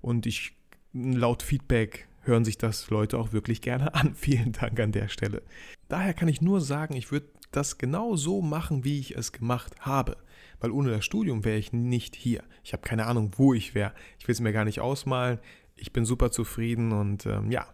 Und 0.00 0.26
ich, 0.26 0.56
laut 0.92 1.42
Feedback, 1.42 2.08
hören 2.22 2.44
sich 2.44 2.58
das 2.58 2.90
Leute 2.90 3.18
auch 3.18 3.32
wirklich 3.32 3.60
gerne 3.60 3.94
an. 3.94 4.14
Vielen 4.14 4.52
Dank 4.52 4.78
an 4.78 4.92
der 4.92 5.08
Stelle. 5.08 5.42
Daher 5.88 6.14
kann 6.14 6.28
ich 6.28 6.40
nur 6.40 6.60
sagen, 6.60 6.94
ich 6.94 7.10
würde 7.10 7.26
das 7.50 7.78
genau 7.78 8.14
so 8.14 8.42
machen, 8.42 8.84
wie 8.84 9.00
ich 9.00 9.16
es 9.16 9.32
gemacht 9.32 9.74
habe. 9.80 10.16
Weil 10.60 10.70
ohne 10.70 10.90
das 10.90 11.04
Studium 11.04 11.44
wäre 11.44 11.58
ich 11.58 11.72
nicht 11.72 12.16
hier. 12.16 12.42
Ich 12.62 12.72
habe 12.72 12.82
keine 12.82 13.06
Ahnung, 13.06 13.32
wo 13.36 13.54
ich 13.54 13.74
wäre. 13.74 13.92
Ich 14.18 14.28
will 14.28 14.32
es 14.32 14.40
mir 14.40 14.52
gar 14.52 14.64
nicht 14.64 14.80
ausmalen. 14.80 15.38
Ich 15.76 15.92
bin 15.92 16.04
super 16.04 16.30
zufrieden 16.30 16.92
und 16.92 17.26
ähm, 17.26 17.50
ja, 17.50 17.68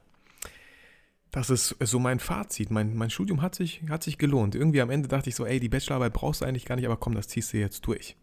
das 1.35 1.51
ist 1.51 1.75
so 1.81 1.99
mein 1.99 2.21
Fazit. 2.21 2.71
Mein, 2.71 2.95
mein 2.95 3.11
Studium 3.11 3.43
hat 3.43 3.57
sich, 3.57 3.83
hat 3.89 4.05
sich 4.05 4.19
gelohnt. 4.19 4.55
Irgendwie 4.55 4.81
am 4.81 4.91
Ende 4.91 5.09
dachte 5.09 5.29
ich 5.29 5.35
so, 5.35 5.45
ey, 5.45 5.59
die 5.59 5.69
Bachelorarbeit 5.69 6.13
brauchst 6.13 6.41
du 6.41 6.45
eigentlich 6.45 6.65
gar 6.65 6.77
nicht, 6.77 6.87
aber 6.87 6.97
komm, 6.97 7.17
das 7.17 7.27
ziehst 7.27 7.53
du 7.53 7.59
jetzt 7.59 7.81
durch. 7.89 8.17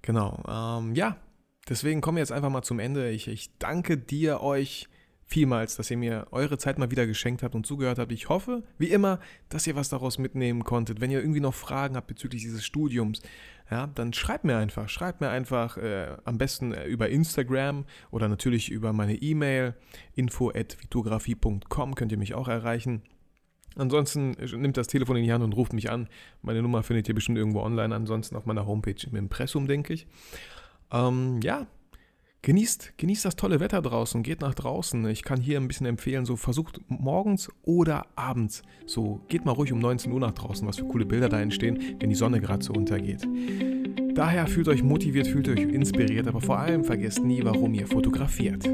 Genau. 0.00 0.42
Ähm, 0.48 0.94
ja, 0.94 1.18
deswegen 1.68 2.00
kommen 2.00 2.16
wir 2.16 2.22
jetzt 2.22 2.32
einfach 2.32 2.48
mal 2.48 2.62
zum 2.62 2.78
Ende. 2.78 3.10
Ich, 3.10 3.28
ich 3.28 3.50
danke 3.58 3.98
dir, 3.98 4.40
euch 4.40 4.88
vielmals, 5.28 5.76
dass 5.76 5.90
ihr 5.90 5.98
mir 5.98 6.26
eure 6.30 6.56
Zeit 6.56 6.78
mal 6.78 6.90
wieder 6.90 7.06
geschenkt 7.06 7.42
habt 7.42 7.54
und 7.54 7.66
zugehört 7.66 7.98
habt. 7.98 8.10
Ich 8.12 8.30
hoffe, 8.30 8.62
wie 8.78 8.88
immer, 8.88 9.20
dass 9.50 9.66
ihr 9.66 9.76
was 9.76 9.90
daraus 9.90 10.18
mitnehmen 10.18 10.64
konntet. 10.64 11.00
Wenn 11.00 11.10
ihr 11.10 11.20
irgendwie 11.20 11.40
noch 11.40 11.54
Fragen 11.54 11.96
habt 11.96 12.06
bezüglich 12.06 12.42
dieses 12.42 12.64
Studiums, 12.64 13.20
ja, 13.70 13.86
dann 13.88 14.14
schreibt 14.14 14.44
mir 14.44 14.56
einfach. 14.56 14.88
Schreibt 14.88 15.20
mir 15.20 15.28
einfach 15.28 15.76
äh, 15.76 16.16
am 16.24 16.38
besten 16.38 16.72
äh, 16.72 16.86
über 16.86 17.10
Instagram 17.10 17.84
oder 18.10 18.28
natürlich 18.28 18.70
über 18.70 18.94
meine 18.94 19.16
E-Mail 19.16 19.74
info@vitografie.com 20.14 21.94
könnt 21.94 22.10
ihr 22.10 22.18
mich 22.18 22.34
auch 22.34 22.48
erreichen. 22.48 23.02
Ansonsten 23.76 24.34
äh, 24.34 24.56
nimmt 24.56 24.78
das 24.78 24.88
Telefon 24.88 25.16
in 25.16 25.24
die 25.24 25.32
Hand 25.32 25.44
und 25.44 25.52
ruft 25.52 25.74
mich 25.74 25.90
an. 25.90 26.08
Meine 26.40 26.62
Nummer 26.62 26.82
findet 26.82 27.06
ihr 27.06 27.14
bestimmt 27.14 27.36
irgendwo 27.36 27.60
online, 27.60 27.94
ansonsten 27.94 28.34
auf 28.34 28.46
meiner 28.46 28.66
Homepage 28.66 29.06
im 29.06 29.16
Impressum, 29.16 29.68
denke 29.68 29.92
ich. 29.92 30.06
Ähm, 30.90 31.40
ja, 31.42 31.66
Genießt, 32.42 32.94
genießt 32.96 33.24
das 33.24 33.36
tolle 33.36 33.58
Wetter 33.58 33.82
draußen, 33.82 34.22
geht 34.22 34.40
nach 34.40 34.54
draußen. 34.54 35.06
Ich 35.08 35.24
kann 35.24 35.40
hier 35.40 35.58
ein 35.58 35.66
bisschen 35.66 35.86
empfehlen, 35.86 36.24
so 36.24 36.36
versucht 36.36 36.80
morgens 36.88 37.48
oder 37.62 38.06
abends, 38.14 38.62
so 38.86 39.20
geht 39.28 39.44
mal 39.44 39.52
ruhig 39.52 39.72
um 39.72 39.80
19 39.80 40.12
Uhr 40.12 40.20
nach 40.20 40.32
draußen, 40.32 40.66
was 40.66 40.76
für 40.76 40.84
coole 40.84 41.04
Bilder 41.04 41.28
da 41.28 41.40
entstehen, 41.40 41.96
wenn 41.98 42.10
die 42.10 42.16
Sonne 42.16 42.40
gerade 42.40 42.64
so 42.64 42.72
untergeht. 42.72 43.26
Daher 44.14 44.46
fühlt 44.46 44.68
euch 44.68 44.82
motiviert, 44.82 45.26
fühlt 45.26 45.48
euch 45.48 45.60
inspiriert, 45.60 46.28
aber 46.28 46.40
vor 46.40 46.58
allem 46.58 46.84
vergesst 46.84 47.22
nie, 47.22 47.44
warum 47.44 47.74
ihr 47.74 47.86
fotografiert. 47.86 48.68